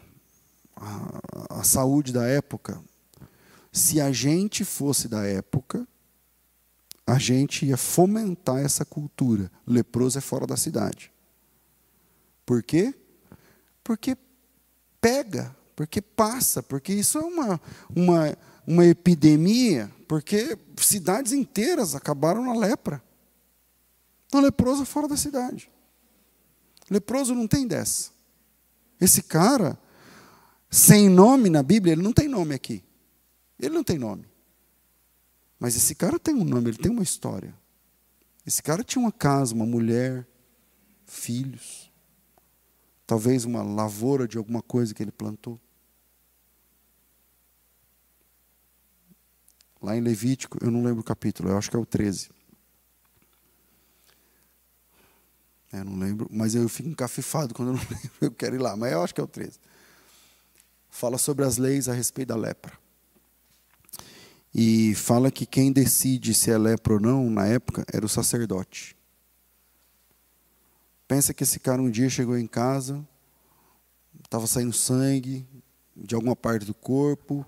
[0.76, 2.82] a, a, saúde da época.
[3.72, 5.86] Se a gente fosse da época,
[7.06, 9.52] a gente ia fomentar essa cultura.
[9.68, 11.12] Leproso é fora da cidade.
[12.46, 12.94] Por quê?
[13.84, 14.18] Porque
[15.02, 17.62] pega, porque passa, porque isso é uma,
[17.94, 23.02] uma, uma epidemia porque cidades inteiras acabaram na lepra.
[24.28, 25.72] Então, leproso fora da cidade.
[26.90, 28.12] Leproso não tem dessa.
[29.00, 29.80] Esse cara,
[30.70, 32.84] sem nome na Bíblia, ele não tem nome aqui.
[33.58, 34.26] Ele não tem nome.
[35.58, 37.58] Mas esse cara tem um nome, ele tem uma história.
[38.46, 40.28] Esse cara tinha uma casa, uma mulher,
[41.06, 41.90] filhos.
[43.08, 45.58] Talvez uma lavoura de alguma coisa que ele plantou.
[49.82, 52.30] Lá em Levítico, eu não lembro o capítulo, eu acho que é o 13.
[55.74, 58.76] É, não lembro, mas eu fico encafifado quando eu não lembro, eu quero ir lá,
[58.76, 59.60] mas eu acho que é o 13.
[60.90, 62.78] Fala sobre as leis a respeito da lepra.
[64.54, 68.98] E fala que quem decide se é lepra ou não, na época, era o sacerdote.
[71.08, 73.06] Pensa que esse cara um dia chegou em casa,
[74.24, 75.48] estava saindo sangue
[75.96, 77.46] de alguma parte do corpo,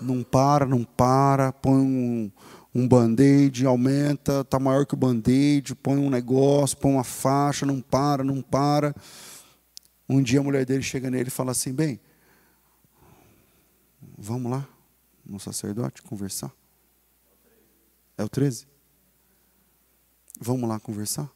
[0.00, 2.30] não para, não para, põe um,
[2.74, 7.80] um band-aid, aumenta, está maior que o band-aid, põe um negócio, põe uma faixa, não
[7.80, 8.94] para, não para.
[10.08, 12.00] Um dia a mulher dele chega nele e fala assim: bem,
[14.16, 14.66] vamos lá
[15.24, 16.52] no sacerdote conversar.
[18.16, 18.66] É o 13?
[20.40, 21.30] Vamos lá conversar?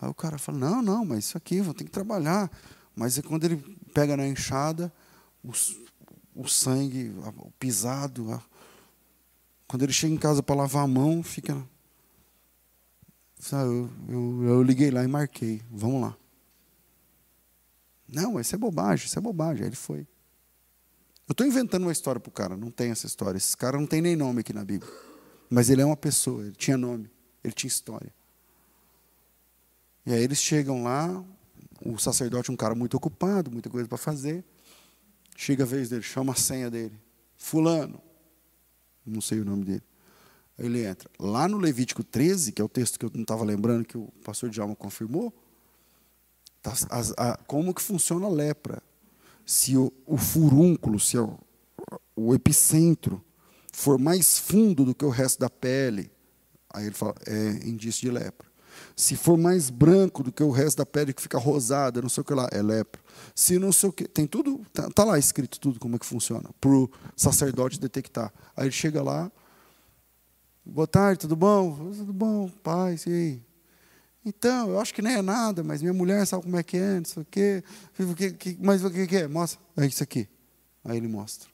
[0.00, 2.50] Aí o cara fala: não, não, mas isso aqui, vou ter que trabalhar.
[2.94, 3.56] Mas é quando ele
[3.94, 4.92] pega na enxada,
[5.42, 5.76] os,
[6.38, 8.40] o sangue, o pisado.
[9.66, 11.60] Quando ele chega em casa para lavar a mão, fica.
[13.40, 15.60] Sabe, eu, eu, eu liguei lá e marquei.
[15.68, 16.16] Vamos lá.
[18.08, 19.64] Não, isso é bobagem, isso é bobagem.
[19.64, 20.06] Aí ele foi.
[21.28, 23.36] Eu estou inventando uma história para o cara, não tem essa história.
[23.36, 24.90] Esse cara não tem nem nome aqui na Bíblia.
[25.50, 27.10] Mas ele é uma pessoa, ele tinha nome,
[27.42, 28.14] ele tinha história.
[30.06, 31.22] E aí eles chegam lá,
[31.84, 34.44] o sacerdote é um cara muito ocupado, muita coisa para fazer.
[35.40, 37.00] Chega a vez dele, chama a senha dele.
[37.36, 38.02] Fulano.
[39.06, 39.84] Não sei o nome dele.
[40.58, 41.08] Ele entra.
[41.16, 44.08] Lá no Levítico 13, que é o texto que eu não estava lembrando, que o
[44.24, 45.32] pastor Djalma confirmou,
[46.60, 46.74] tá,
[47.16, 48.82] a, como que funciona a lepra.
[49.46, 51.38] Se o, o furúnculo, se o,
[52.16, 53.24] o epicentro
[53.72, 56.10] for mais fundo do que o resto da pele,
[56.68, 58.47] aí ele fala, é indício de lepra.
[58.96, 62.20] Se for mais branco do que o resto da pele que fica rosada, não sei
[62.20, 63.00] o que lá, é lepra.
[63.34, 66.06] Se não sei o que, tem tudo, tá, tá lá escrito tudo como é que
[66.06, 68.32] funciona, para o sacerdote detectar.
[68.56, 69.30] Aí ele chega lá,
[70.64, 71.92] boa tarde, tudo bom?
[71.92, 73.48] Tudo bom, pai, e aí?
[74.24, 76.96] Então, eu acho que nem é nada, mas minha mulher sabe como é que é,
[76.96, 77.64] não sei o quê.
[78.60, 79.26] Mas o que é?
[79.26, 79.58] Mostra.
[79.76, 80.28] É isso aqui.
[80.84, 81.48] Aí ele mostra.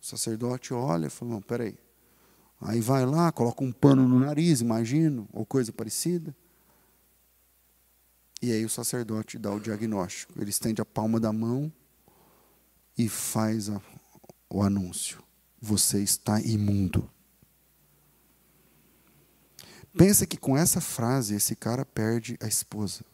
[0.00, 1.76] O sacerdote olha e fala, não, peraí.
[2.60, 6.36] Aí vai lá, coloca um pano no nariz, imagino, ou coisa parecida.
[8.42, 10.40] E aí o sacerdote dá o diagnóstico.
[10.40, 11.72] Ele estende a palma da mão
[12.96, 13.80] e faz a,
[14.48, 15.22] o anúncio.
[15.60, 17.08] Você está imundo.
[19.96, 23.04] Pensa que com essa frase esse cara perde a esposa,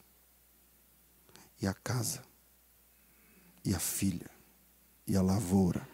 [1.61, 2.23] e a casa,
[3.65, 4.31] e a filha,
[5.07, 5.89] e a lavoura,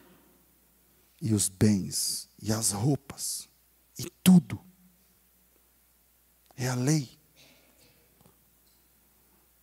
[1.23, 3.49] e os bens, e as roupas,
[3.97, 4.61] e tudo.
[6.57, 7.09] É a lei.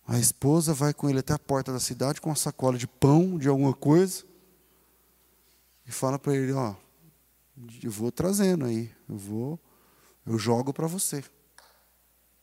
[0.06, 3.38] A esposa vai com ele até a porta da cidade com uma sacola de pão,
[3.38, 4.24] de alguma coisa,
[5.86, 6.74] e fala para ele: Ó,
[7.82, 9.60] eu vou trazendo aí, eu vou
[10.26, 11.22] eu jogo para você.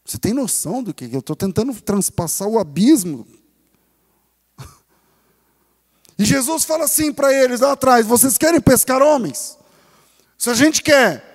[0.04, 3.28] Você tem noção do que eu estou tentando transpassar o abismo?
[6.18, 9.58] E Jesus fala assim para eles lá atrás: vocês querem pescar homens?
[10.38, 11.28] Se a gente quer,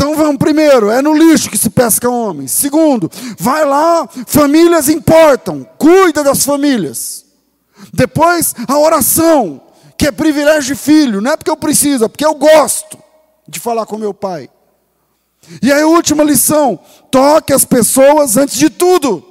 [0.00, 2.52] então vamos primeiro, é no lixo que se pesca homens.
[2.52, 7.26] Segundo, vai lá, famílias importam, cuida das famílias.
[7.92, 9.60] Depois, a oração,
[9.98, 12.98] que é privilégio de filho, não é porque eu preciso, é porque eu gosto
[13.46, 14.48] de falar com meu pai.
[15.60, 16.78] E aí, a última lição:
[17.10, 19.22] toque as pessoas antes de tudo.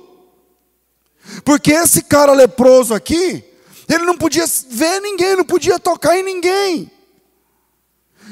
[1.43, 3.43] Porque esse cara leproso aqui,
[3.89, 6.91] ele não podia ver ninguém, não podia tocar em ninguém.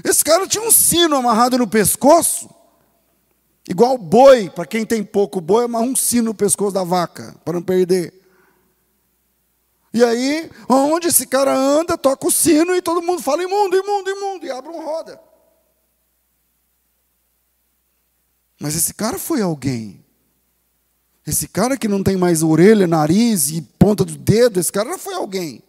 [0.03, 2.47] Esse cara tinha um sino amarrado no pescoço,
[3.67, 7.53] igual boi, para quem tem pouco boi, amarra um sino no pescoço da vaca, para
[7.53, 8.13] não perder.
[9.91, 14.09] E aí, onde esse cara anda, toca o sino e todo mundo fala imundo, imundo,
[14.11, 15.19] imundo, e abre uma roda.
[18.59, 20.05] Mas esse cara foi alguém.
[21.25, 25.13] Esse cara que não tem mais orelha, nariz e ponta do dedo, esse cara foi
[25.13, 25.63] alguém.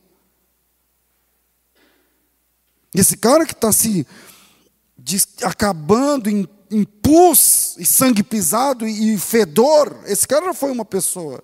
[2.93, 4.05] Esse cara que está se
[5.45, 11.41] acabando em, em pus e sangue pisado e fedor, esse cara já foi uma pessoa.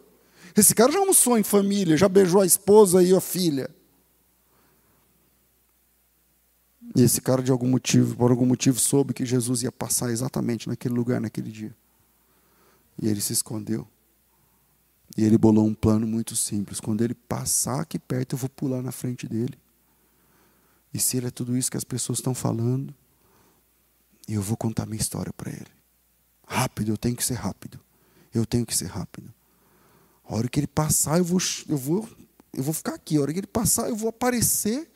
[0.56, 3.70] Esse cara já almoçou em família, já beijou a esposa e a filha.
[6.96, 10.66] E esse cara, de algum motivo, por algum motivo, soube que Jesus ia passar exatamente
[10.66, 11.74] naquele lugar, naquele dia.
[13.00, 13.86] E ele se escondeu.
[15.16, 16.80] E ele bolou um plano muito simples.
[16.80, 19.56] Quando ele passar aqui perto, eu vou pular na frente dele.
[20.92, 22.94] E se ele é tudo isso que as pessoas estão falando,
[24.28, 25.66] eu vou contar minha história para ele.
[26.46, 27.80] Rápido, eu tenho que ser rápido.
[28.32, 29.32] Eu tenho que ser rápido.
[30.24, 31.38] A hora que ele passar, eu vou,
[31.68, 32.08] eu vou,
[32.52, 33.16] eu vou ficar aqui.
[33.16, 34.90] A hora que ele passar, eu vou aparecer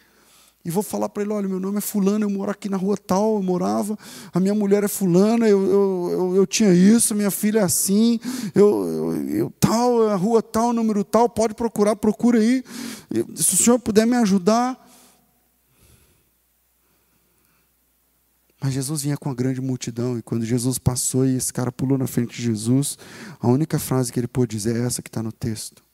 [0.65, 2.97] e vou falar para ele: olha, meu nome é Fulano, eu moro aqui na rua
[2.97, 3.99] tal, eu morava,
[4.33, 8.21] a minha mulher é Fulana, eu, eu, eu, eu tinha isso, minha filha é assim,
[8.55, 12.63] eu, eu, eu, tal, a rua tal, número tal, pode procurar, procura aí.
[13.35, 14.87] Se o senhor puder me ajudar.
[18.61, 21.97] Mas Jesus vinha com a grande multidão, e quando Jesus passou e esse cara pulou
[21.97, 22.99] na frente de Jesus,
[23.39, 25.88] a única frase que ele pôde dizer é essa que está no texto.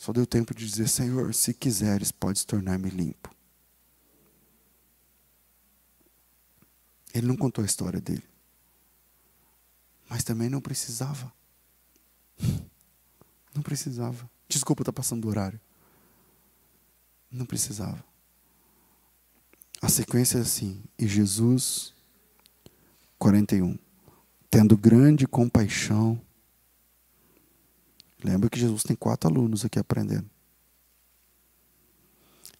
[0.00, 3.30] Só deu tempo de dizer: Senhor, se quiseres, podes tornar-me limpo.
[7.12, 8.24] Ele não contou a história dele.
[10.08, 11.30] Mas também não precisava.
[13.52, 14.30] Não precisava.
[14.48, 15.60] Desculpa, está passando do horário.
[17.28, 18.02] Não precisava.
[19.82, 21.92] A sequência é assim: e Jesus,
[23.18, 23.76] 41,
[24.48, 26.20] tendo grande compaixão,
[28.22, 30.28] Lembra que Jesus tem quatro alunos aqui aprendendo.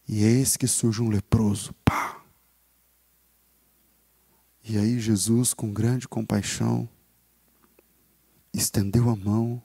[0.07, 1.73] E eis que surge um leproso.
[1.85, 2.21] Pá!
[4.63, 6.87] E aí Jesus, com grande compaixão,
[8.53, 9.61] estendeu a mão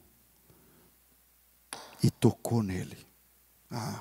[2.03, 2.97] e tocou nele.
[3.71, 4.01] Ah.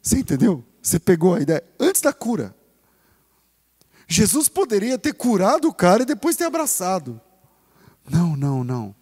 [0.00, 0.64] Você entendeu?
[0.80, 2.54] Você pegou a ideia antes da cura.
[4.08, 7.20] Jesus poderia ter curado o cara e depois ter abraçado.
[8.08, 8.94] Não, não, não.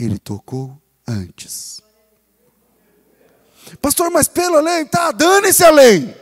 [0.00, 0.72] Ele tocou
[1.06, 1.82] antes.
[3.82, 6.16] Pastor, mas pela lei, tá, dane-se a lei.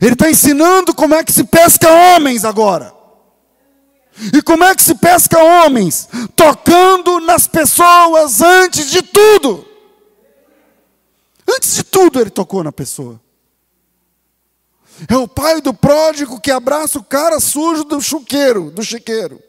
[0.00, 2.94] Ele está ensinando como é que se pesca homens agora.
[4.32, 6.08] E como é que se pesca homens?
[6.34, 9.66] Tocando nas pessoas antes de tudo.
[11.46, 13.20] Antes de tudo, ele tocou na pessoa.
[15.06, 19.42] É o pai do pródigo que abraça o cara sujo do chuqueiro, do chiqueiro.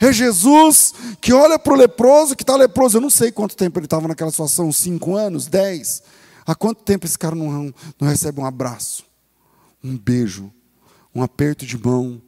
[0.00, 2.98] É Jesus que olha para o leproso que está leproso.
[2.98, 6.02] Eu não sei quanto tempo ele estava naquela situação, cinco anos, dez.
[6.46, 9.04] Há quanto tempo esse cara não, não recebe um abraço,
[9.82, 10.52] um beijo,
[11.14, 12.22] um aperto de mão?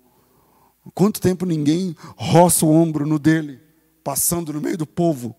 [0.94, 3.60] Quanto tempo ninguém roça o ombro no dele,
[4.02, 5.34] passando no meio do povo?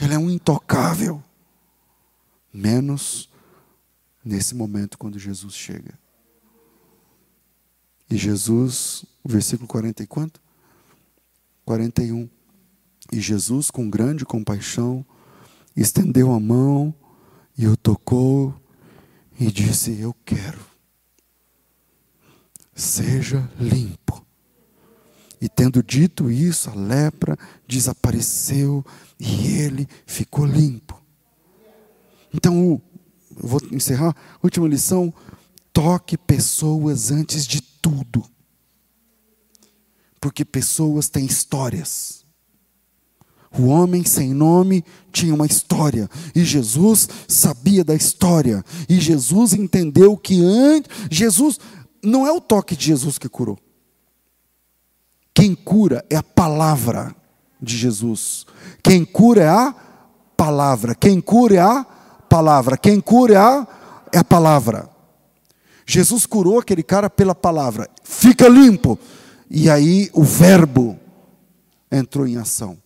[0.00, 1.22] Ele é um intocável.
[2.52, 3.28] Menos
[4.24, 5.98] nesse momento quando Jesus chega.
[8.08, 10.43] E Jesus, o versículo 40 e quanto?
[11.64, 12.28] 41.
[13.12, 15.04] E Jesus, com grande compaixão,
[15.76, 16.94] estendeu a mão
[17.56, 18.54] e o tocou
[19.38, 20.60] e disse: Eu quero.
[22.74, 24.24] Seja limpo.
[25.40, 27.38] E tendo dito isso, a lepra
[27.68, 28.84] desapareceu
[29.18, 31.00] e ele ficou limpo.
[32.32, 32.80] Então,
[33.30, 34.16] vou encerrar.
[34.42, 35.12] Última lição:
[35.72, 38.33] toque pessoas antes de tudo
[40.24, 42.24] porque pessoas têm histórias.
[43.58, 50.16] O homem sem nome tinha uma história, e Jesus sabia da história, e Jesus entendeu
[50.16, 50.90] que antes.
[51.10, 51.60] Jesus,
[52.02, 53.58] não é o toque de Jesus que curou.
[55.34, 57.14] Quem cura é a palavra
[57.60, 58.46] de Jesus.
[58.82, 59.74] Quem cura é a
[60.38, 60.94] palavra.
[60.94, 61.84] Quem cura é a
[62.30, 62.78] palavra.
[62.78, 63.68] Quem cura é a,
[64.10, 64.88] é a palavra.
[65.86, 67.90] Jesus curou aquele cara pela palavra.
[68.02, 68.98] Fica limpo.
[69.50, 70.98] E aí o verbo
[71.90, 72.78] entrou em ação.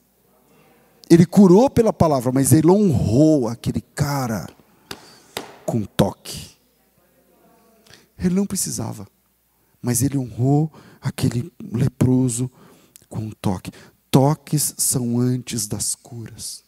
[1.11, 4.47] Ele curou pela palavra, mas ele honrou aquele cara
[5.65, 6.51] com toque.
[8.19, 9.07] Ele não precisava,
[9.81, 12.51] mas ele honrou aquele leproso
[13.09, 13.71] com toque.
[14.11, 16.65] Toques são antes das curas.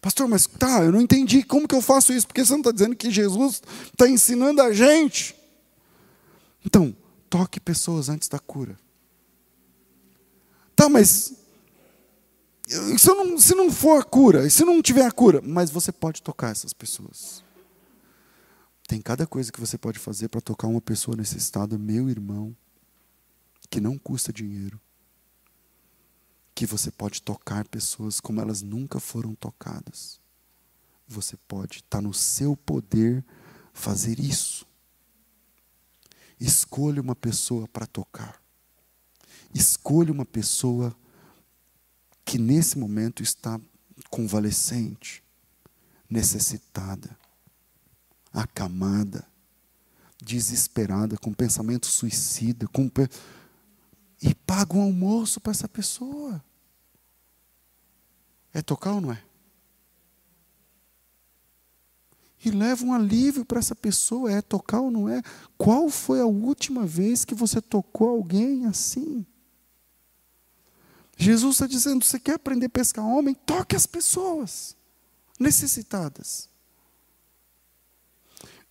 [0.00, 2.70] Pastor, mas tá, eu não entendi como que eu faço isso, porque você não está
[2.70, 3.60] dizendo que Jesus
[3.92, 5.34] está ensinando a gente.
[6.64, 6.94] Então,
[7.28, 8.76] Toque pessoas antes da cura.
[10.74, 11.34] Tá, mas
[12.68, 16.22] se não, se não for a cura, se não tiver a cura, mas você pode
[16.22, 17.42] tocar essas pessoas.
[18.86, 22.54] Tem cada coisa que você pode fazer para tocar uma pessoa nesse estado, meu irmão,
[23.70, 24.80] que não custa dinheiro.
[26.54, 30.20] Que você pode tocar pessoas como elas nunca foram tocadas.
[31.06, 33.24] Você pode, está no seu poder
[33.72, 34.67] fazer isso.
[36.40, 38.40] Escolha uma pessoa para tocar.
[39.54, 40.94] Escolha uma pessoa
[42.24, 43.60] que nesse momento está
[44.10, 45.22] convalescente,
[46.08, 47.18] necessitada,
[48.32, 49.26] acamada,
[50.22, 52.90] desesperada, com pensamento suicida, com
[54.20, 56.42] e paga um almoço para essa pessoa.
[58.52, 59.22] É tocar ou não é?
[62.44, 64.30] E leva um alívio para essa pessoa.
[64.30, 65.22] É tocar ou não é?
[65.56, 69.26] Qual foi a última vez que você tocou alguém assim?
[71.16, 73.34] Jesus está dizendo: você quer aprender a pescar homem?
[73.34, 74.76] Toque as pessoas
[75.38, 76.48] necessitadas.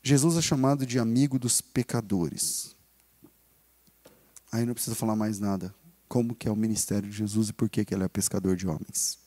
[0.02, 2.76] Jesus é chamado de amigo dos pecadores.
[4.50, 5.76] Aí não precisa falar mais nada.
[6.08, 8.66] Como que é o ministério de Jesus e por que, que ele é pescador de
[8.66, 9.20] homens.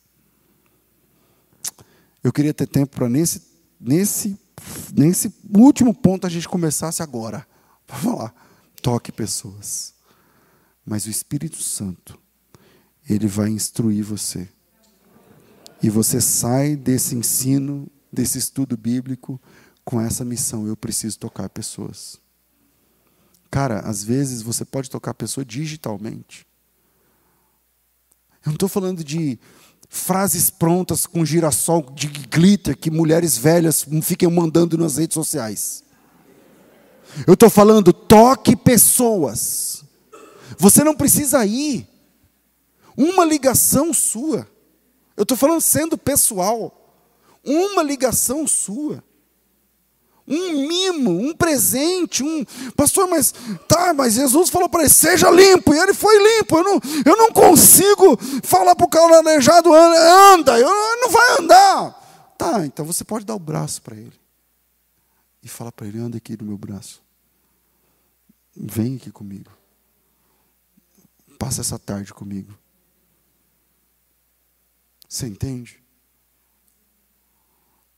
[2.24, 3.49] Eu queria ter tempo para nesse
[3.80, 4.38] nesse,
[4.92, 7.46] nesse último ponto a gente começasse agora.
[7.86, 8.34] Para falar,
[8.82, 9.94] toque pessoas.
[10.84, 12.18] Mas o Espírito Santo,
[13.08, 14.48] ele vai instruir você.
[15.82, 19.40] E você sai desse ensino, desse estudo bíblico,
[19.84, 22.20] com essa missão: eu preciso tocar pessoas.
[23.50, 26.46] Cara, às vezes você pode tocar a pessoa digitalmente.
[28.44, 29.38] Eu não estou falando de
[29.92, 35.82] frases prontas com girassol de glitter que mulheres velhas fiquem mandando nas redes sociais.
[37.26, 39.84] Eu estou falando, toque pessoas.
[40.56, 41.88] Você não precisa ir.
[42.96, 44.48] Uma ligação sua.
[45.16, 46.94] Eu estou falando sendo pessoal.
[47.44, 49.02] Uma ligação sua.
[50.30, 52.44] Um mimo, um presente, um
[52.76, 53.34] pastor, mas
[53.66, 56.56] tá, mas Jesus falou para ele, seja limpo, e ele foi limpo.
[56.56, 62.34] Eu não, eu não consigo falar para o cara aleijado, anda, eu não vai andar.
[62.38, 64.18] Tá, então você pode dar o braço para ele
[65.42, 67.02] e falar para ele, anda aqui no meu braço.
[68.56, 69.50] Vem aqui comigo.
[71.38, 72.56] Passa essa tarde comigo.
[75.08, 75.79] Você entende?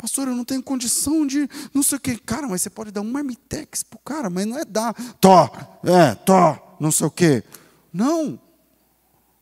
[0.03, 2.19] Pastor, eu não tenho condição de não sei o quê.
[2.19, 5.49] Cara, mas você pode dar um marmitex para o cara, mas não é dar, tó,
[5.85, 7.45] é, tó, não sei o quê.
[7.93, 8.37] Não.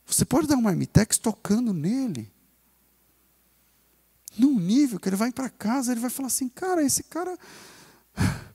[0.05, 2.31] Você pode dar um marmitex tocando nele.
[4.37, 7.39] Num nível que ele vai para casa, ele vai falar assim, cara, esse cara.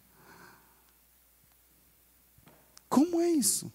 [2.88, 3.74] Como é isso?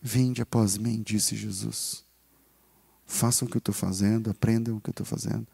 [0.00, 2.05] Vinde após mim, disse Jesus.
[3.06, 5.46] Façam o que eu estou fazendo, aprendam o que eu estou fazendo,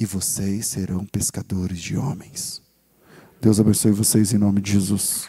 [0.00, 2.62] e vocês serão pescadores de homens.
[3.40, 5.28] Deus abençoe vocês em nome de Jesus.